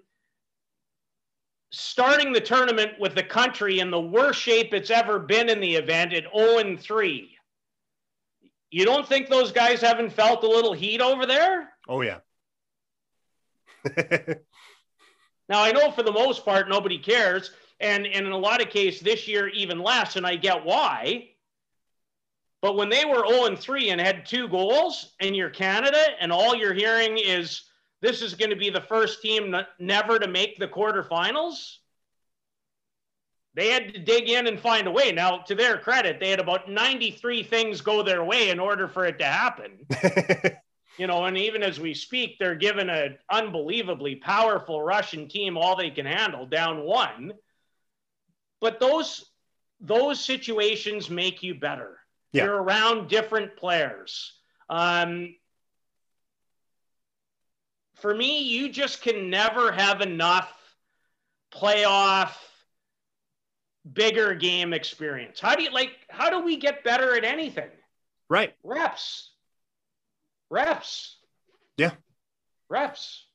[1.71, 5.77] starting the tournament with the country in the worst shape it's ever been in the
[5.77, 7.37] event at 0 3.
[8.73, 11.71] You don't think those guys haven't felt a little heat over there?
[11.89, 12.19] Oh, yeah.
[15.49, 18.69] now, I know for the most part, nobody cares and, and in a lot of
[18.69, 21.30] cases this year even less, and I get why.
[22.63, 26.31] But when they were 0 and 3 and had two goals, and you're Canada, and
[26.31, 27.63] all you're hearing is
[28.03, 31.77] this is going to be the first team never to make the quarterfinals,
[33.55, 35.11] they had to dig in and find a way.
[35.11, 39.07] Now, to their credit, they had about 93 things go their way in order for
[39.07, 39.87] it to happen.
[40.99, 45.77] you know, and even as we speak, they're given an unbelievably powerful Russian team all
[45.77, 47.33] they can handle, down one
[48.61, 49.25] but those
[49.81, 51.99] those situations make you better.
[52.33, 52.45] Yeah.
[52.45, 54.33] You're around different players.
[54.69, 55.35] Um,
[57.97, 60.51] for me, you just can never have enough
[61.53, 62.33] playoff
[63.93, 65.41] bigger game experience.
[65.41, 67.69] How do you like how do we get better at anything?
[68.29, 68.55] Right.
[68.63, 69.31] Reps.
[70.51, 71.17] Reps.
[71.77, 71.93] Yeah.
[72.69, 73.27] Reps.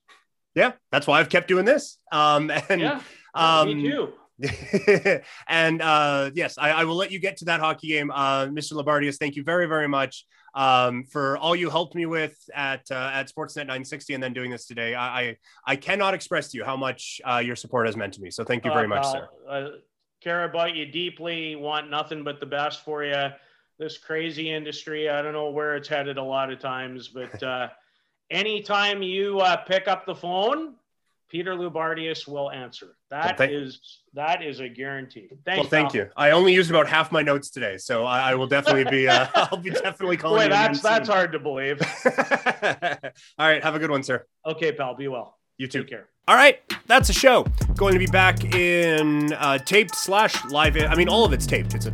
[0.54, 1.98] Yeah, that's why I've kept doing this.
[2.12, 3.02] Um and yeah,
[3.34, 4.14] um me too
[5.48, 8.74] and uh, yes, I, I, will let you get to that hockey game, uh, Mr.
[8.74, 9.18] Loubardias.
[9.18, 10.26] Thank you very, very much
[10.56, 14.52] um, for all you helped me with at uh, at Sportsnet 960, and then doing
[14.52, 14.94] this today.
[14.94, 18.22] I I, I cannot express to you how much uh, your support has meant to
[18.22, 18.30] me.
[18.30, 19.28] So thank you very much, sir.
[19.48, 19.68] Uh,
[20.22, 21.56] care about you deeply.
[21.56, 23.28] Want nothing but the best for you.
[23.80, 25.10] This crazy industry.
[25.10, 27.70] I don't know where it's headed a lot of times, but uh,
[28.30, 30.76] anytime you pick up the phone
[31.30, 32.96] Peter Loubardias will answer.
[33.10, 33.80] That well, thank- is
[34.14, 35.30] that is a guarantee.
[35.44, 36.10] Thanks, well, thank you.
[36.16, 39.08] I only used about half my notes today, so I, I will definitely be.
[39.08, 40.48] Uh, I'll be definitely calling.
[40.48, 41.82] Boy, that's that's hard to believe.
[42.06, 44.26] All right, have a good one, sir.
[44.46, 44.96] Okay, pal.
[44.96, 45.38] Be well.
[45.58, 45.82] You too.
[45.82, 46.10] Take care.
[46.28, 47.46] All right, that's a show.
[47.76, 50.78] Going to be back in uh, taped slash live.
[50.78, 51.76] I mean, all of it's taped.
[51.76, 51.94] It's a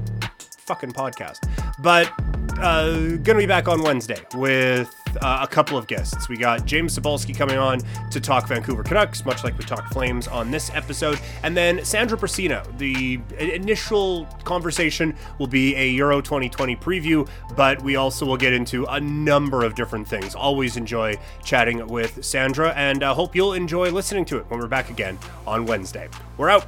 [0.66, 1.40] fucking podcast,
[1.84, 2.12] but
[2.62, 6.30] uh, gonna be back on Wednesday with uh, a couple of guests.
[6.30, 7.82] We got James Cybulski coming on
[8.12, 11.20] to talk Vancouver Canucks, much like we talked Flames on this episode.
[11.44, 12.66] And then Sandra Prusina.
[12.78, 18.86] The initial conversation will be a Euro 2020 preview, but we also will get into
[18.86, 20.36] a number of different things.
[20.36, 24.68] Always enjoy chatting with Sandra, and uh, hope you'll enjoy listening to it when we're
[24.68, 25.18] back again
[25.48, 26.10] on Wednesday.
[26.38, 26.66] We're out.